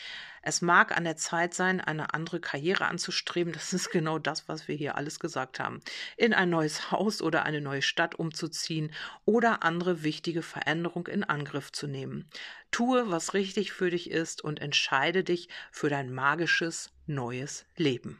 Es 0.48 0.62
mag 0.62 0.96
an 0.96 1.04
der 1.04 1.18
Zeit 1.18 1.52
sein, 1.52 1.78
eine 1.78 2.14
andere 2.14 2.40
Karriere 2.40 2.86
anzustreben. 2.86 3.52
Das 3.52 3.74
ist 3.74 3.90
genau 3.90 4.18
das, 4.18 4.48
was 4.48 4.66
wir 4.66 4.74
hier 4.74 4.96
alles 4.96 5.20
gesagt 5.20 5.60
haben. 5.60 5.82
In 6.16 6.32
ein 6.32 6.48
neues 6.48 6.90
Haus 6.90 7.20
oder 7.20 7.42
eine 7.42 7.60
neue 7.60 7.82
Stadt 7.82 8.14
umzuziehen 8.14 8.90
oder 9.26 9.62
andere 9.62 10.04
wichtige 10.04 10.40
Veränderungen 10.40 11.12
in 11.12 11.22
Angriff 11.22 11.70
zu 11.70 11.86
nehmen. 11.86 12.30
Tue, 12.70 13.10
was 13.10 13.34
richtig 13.34 13.72
für 13.72 13.90
dich 13.90 14.10
ist 14.10 14.42
und 14.42 14.58
entscheide 14.58 15.22
dich 15.22 15.50
für 15.70 15.90
dein 15.90 16.10
magisches 16.10 16.94
neues 17.04 17.66
Leben. 17.76 18.18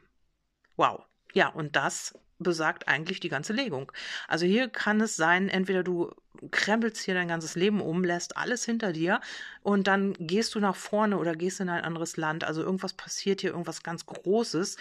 Wow. 0.77 1.07
Ja, 1.33 1.49
und 1.49 1.77
das 1.77 2.13
besagt 2.39 2.89
eigentlich 2.89 3.21
die 3.21 3.29
ganze 3.29 3.53
Legung. 3.53 3.93
Also 4.29 4.47
hier 4.47 4.69
kann 4.69 5.01
es 5.01 5.17
sein, 5.17 5.49
entweder 5.49 5.83
du 5.83 6.13
krempelst 6.51 7.03
hier 7.03 7.15
dein 7.15 7.29
ganzes 7.29 7.57
Leben 7.57 7.81
um, 7.81 8.05
lässt 8.05 8.37
alles 8.37 8.65
hinter 8.65 8.93
dir 8.93 9.21
und 9.63 9.89
dann 9.89 10.15
gehst 10.19 10.55
du 10.55 10.61
nach 10.61 10.77
vorne 10.77 11.19
oder 11.19 11.35
gehst 11.35 11.61
in 11.61 11.69
ein 11.69 11.83
anderes 11.83 12.17
Land. 12.17 12.45
Also 12.45 12.63
irgendwas 12.63 12.93
passiert 12.93 13.41
hier, 13.41 13.51
irgendwas 13.51 13.83
ganz 13.83 14.07
Großes, 14.07 14.77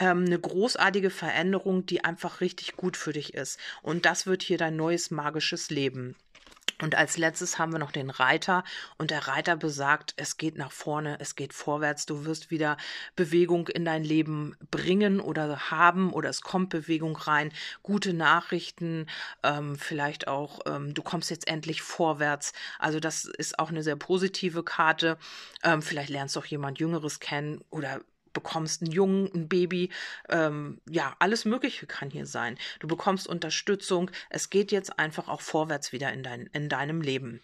ähm, 0.00 0.24
eine 0.26 0.38
großartige 0.38 1.10
Veränderung, 1.10 1.86
die 1.86 2.04
einfach 2.04 2.40
richtig 2.40 2.76
gut 2.76 2.96
für 2.96 3.12
dich 3.12 3.34
ist. 3.34 3.60
Und 3.82 4.06
das 4.06 4.26
wird 4.26 4.42
hier 4.42 4.58
dein 4.58 4.76
neues 4.76 5.10
magisches 5.10 5.70
Leben. 5.70 6.16
Und 6.80 6.94
als 6.94 7.16
letztes 7.16 7.58
haben 7.58 7.72
wir 7.72 7.78
noch 7.78 7.92
den 7.92 8.10
Reiter. 8.10 8.64
Und 8.96 9.10
der 9.10 9.26
Reiter 9.28 9.56
besagt, 9.56 10.14
es 10.16 10.36
geht 10.36 10.56
nach 10.56 10.72
vorne, 10.72 11.18
es 11.20 11.34
geht 11.34 11.52
vorwärts. 11.52 12.06
Du 12.06 12.24
wirst 12.24 12.50
wieder 12.50 12.76
Bewegung 13.16 13.68
in 13.68 13.84
dein 13.84 14.04
Leben 14.04 14.56
bringen 14.70 15.20
oder 15.20 15.70
haben 15.70 16.12
oder 16.12 16.28
es 16.28 16.42
kommt 16.42 16.70
Bewegung 16.70 17.16
rein. 17.16 17.52
Gute 17.82 18.12
Nachrichten, 18.12 19.06
ähm, 19.42 19.76
vielleicht 19.76 20.28
auch, 20.28 20.60
ähm, 20.66 20.94
du 20.94 21.02
kommst 21.02 21.30
jetzt 21.30 21.48
endlich 21.48 21.82
vorwärts. 21.82 22.52
Also 22.78 23.00
das 23.00 23.24
ist 23.24 23.58
auch 23.58 23.70
eine 23.70 23.82
sehr 23.82 23.96
positive 23.96 24.62
Karte. 24.62 25.18
Ähm, 25.62 25.82
vielleicht 25.82 26.10
lernst 26.10 26.36
du 26.36 26.40
auch 26.40 26.46
jemand 26.46 26.78
Jüngeres 26.78 27.20
kennen 27.20 27.64
oder 27.70 28.00
bekommst 28.38 28.82
einen 28.82 28.92
Jungen, 28.92 29.28
ein 29.34 29.48
Baby, 29.48 29.90
ähm, 30.28 30.80
ja, 30.88 31.16
alles 31.18 31.44
Mögliche 31.44 31.86
kann 31.86 32.08
hier 32.10 32.26
sein. 32.26 32.56
Du 32.78 32.86
bekommst 32.86 33.26
Unterstützung. 33.26 34.12
Es 34.30 34.48
geht 34.48 34.70
jetzt 34.70 34.96
einfach 34.98 35.28
auch 35.28 35.40
vorwärts 35.40 35.92
wieder 35.92 36.12
in, 36.12 36.22
dein, 36.22 36.48
in 36.52 36.68
deinem 36.68 37.00
Leben. 37.00 37.40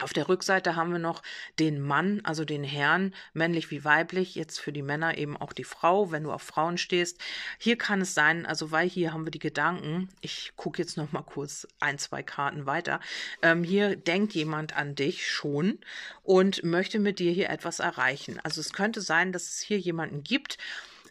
Auf 0.00 0.12
der 0.12 0.28
Rückseite 0.28 0.74
haben 0.74 0.90
wir 0.90 0.98
noch 0.98 1.22
den 1.60 1.80
Mann, 1.80 2.20
also 2.24 2.44
den 2.44 2.64
Herrn, 2.64 3.14
männlich 3.32 3.70
wie 3.70 3.84
weiblich, 3.84 4.34
jetzt 4.34 4.58
für 4.58 4.72
die 4.72 4.82
Männer 4.82 5.16
eben 5.18 5.36
auch 5.36 5.52
die 5.52 5.62
Frau, 5.62 6.10
wenn 6.10 6.24
du 6.24 6.32
auf 6.32 6.42
Frauen 6.42 6.78
stehst. 6.78 7.20
Hier 7.58 7.78
kann 7.78 8.00
es 8.00 8.12
sein, 8.12 8.44
also 8.44 8.72
weil 8.72 8.88
hier 8.88 9.12
haben 9.12 9.24
wir 9.24 9.30
die 9.30 9.38
Gedanken, 9.38 10.08
ich 10.20 10.52
gucke 10.56 10.82
jetzt 10.82 10.96
noch 10.96 11.12
mal 11.12 11.22
kurz 11.22 11.68
ein, 11.78 11.98
zwei 11.98 12.24
Karten 12.24 12.66
weiter. 12.66 12.98
Ähm, 13.40 13.62
hier 13.62 13.94
denkt 13.94 14.32
jemand 14.34 14.76
an 14.76 14.96
dich 14.96 15.28
schon 15.30 15.78
und 16.24 16.64
möchte 16.64 16.98
mit 16.98 17.20
dir 17.20 17.30
hier 17.30 17.50
etwas 17.50 17.78
erreichen. 17.78 18.40
Also 18.42 18.60
es 18.60 18.72
könnte 18.72 19.00
sein, 19.00 19.30
dass 19.30 19.44
es 19.44 19.60
hier 19.60 19.78
jemanden 19.78 20.24
gibt, 20.24 20.58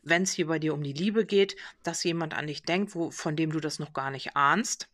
wenn 0.03 0.23
es 0.23 0.33
hier 0.33 0.47
bei 0.47 0.59
dir 0.59 0.73
um 0.73 0.83
die 0.83 0.91
Liebe 0.91 1.25
geht, 1.25 1.55
dass 1.83 2.03
jemand 2.03 2.33
an 2.33 2.47
dich 2.47 2.63
denkt, 2.63 2.95
wo, 2.95 3.11
von 3.11 3.37
dem 3.37 3.53
du 3.53 3.61
das 3.61 3.79
noch 3.79 3.93
gar 3.93 4.11
nicht 4.11 4.35
ahnst 4.35 4.89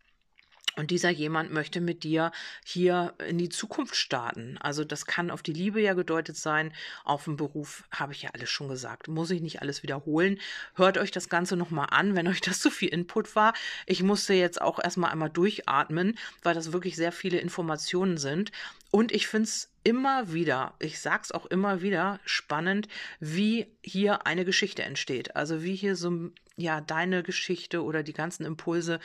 und 0.80 0.92
dieser 0.92 1.10
jemand 1.10 1.52
möchte 1.52 1.82
mit 1.82 2.04
dir 2.06 2.32
hier 2.64 3.14
in 3.28 3.38
die 3.38 3.50
Zukunft 3.50 3.98
starten. 3.98 4.58
Also 4.62 4.86
das 4.86 5.06
kann 5.06 5.30
auf 5.30 5.44
die 5.44 5.52
Liebe 5.52 5.82
ja 5.82 5.94
gedeutet 5.94 6.38
sein, 6.38 6.72
auf 7.04 7.26
den 7.26 7.36
Beruf 7.36 7.84
habe 7.92 8.14
ich 8.14 8.22
ja 8.22 8.30
alles 8.34 8.50
schon 8.50 8.70
gesagt. 8.70 9.10
Muss 9.10 9.30
ich 9.30 9.42
nicht 9.42 9.62
alles 9.62 9.84
wiederholen. 9.84 10.40
Hört 10.76 10.98
euch 10.98 11.12
das 11.12 11.28
Ganze 11.28 11.58
nochmal 11.58 11.88
an, 11.92 12.16
wenn 12.16 12.28
euch 12.30 12.40
das 12.40 12.62
zu 12.62 12.72
viel 12.72 12.88
Input 12.88 13.36
war. 13.36 13.54
Ich 13.88 14.04
musste 14.04 14.34
jetzt 14.34 14.62
auch 14.62 14.80
erstmal 14.82 15.12
einmal 15.12 15.30
durchatmen, 15.30 16.18
weil 16.44 16.56
das 16.56 16.72
wirklich 16.72 16.96
sehr 16.96 17.12
viele 17.12 17.40
Informationen 17.40 18.18
sind. 18.18 18.54
Und 18.92 19.12
ich 19.12 19.28
finde 19.28 19.46
es 19.46 19.72
immer 19.84 20.34
wieder, 20.34 20.74
ich 20.80 21.00
sag's 21.00 21.32
auch 21.32 21.46
immer 21.46 21.82
wieder, 21.82 22.20
spannend, 22.26 22.88
wie 23.20 23.68
hier 23.84 24.26
eine 24.26 24.46
Geschichte 24.46 24.84
entsteht. 24.84 25.36
Also 25.36 25.64
wie 25.64 25.76
hier 25.76 25.96
so 25.96 26.32
ja 26.60 26.82
deine 26.82 27.24
Geschichte 27.24 27.84
oder 27.84 28.04
die 28.04 28.14
ganzen 28.14 28.46
Impulse 28.46 29.00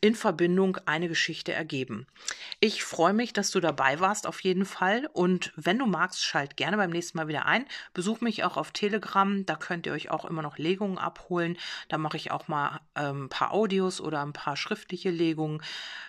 in 0.00 0.14
Verbindung 0.14 0.76
eine 0.86 1.08
Geschichte 1.08 1.52
ergeben. 1.52 2.06
Ich 2.60 2.84
freue 2.84 3.12
mich, 3.12 3.32
dass 3.32 3.50
du 3.50 3.60
dabei 3.60 3.98
warst 4.00 4.26
auf 4.26 4.40
jeden 4.40 4.64
Fall 4.64 5.08
und 5.12 5.52
wenn 5.56 5.78
du 5.78 5.86
magst, 5.86 6.24
schalt 6.24 6.56
gerne 6.56 6.76
beim 6.76 6.90
nächsten 6.90 7.18
Mal 7.18 7.28
wieder 7.28 7.46
ein. 7.46 7.66
Besuch 7.94 8.20
mich 8.20 8.44
auch 8.44 8.56
auf 8.56 8.70
Telegram, 8.70 9.44
da 9.46 9.56
könnt 9.56 9.86
ihr 9.86 9.92
euch 9.92 10.10
auch 10.10 10.24
immer 10.24 10.42
noch 10.42 10.58
Legungen 10.58 10.98
abholen. 10.98 11.56
Da 11.88 11.98
mache 11.98 12.16
ich 12.16 12.30
auch 12.30 12.48
mal 12.48 12.80
ähm, 12.94 13.24
ein 13.24 13.28
paar 13.28 13.52
Audios 13.52 14.00
oder 14.00 14.22
ein 14.22 14.32
paar 14.32 14.56
schriftliche 14.56 15.10
Legungen. 15.10 15.62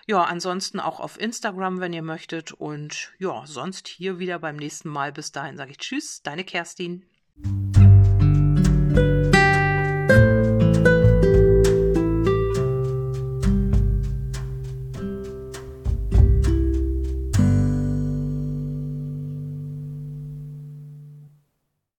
Ja, 0.05 0.23
ansonsten 0.23 0.79
auch 0.79 0.99
auf 0.99 1.19
Instagram, 1.19 1.79
wenn 1.79 1.93
ihr 1.93 2.03
möchtet 2.03 2.51
und 2.51 3.11
ja, 3.19 3.43
sonst 3.45 3.87
hier 3.87 4.17
wieder 4.17 4.39
beim 4.39 4.55
nächsten 4.55 4.89
Mal. 4.89 5.11
Bis 5.11 5.31
dahin 5.31 5.57
sage 5.57 5.71
ich 5.71 5.77
Tschüss, 5.77 6.23
deine 6.23 6.45
Kerstin. 6.45 7.05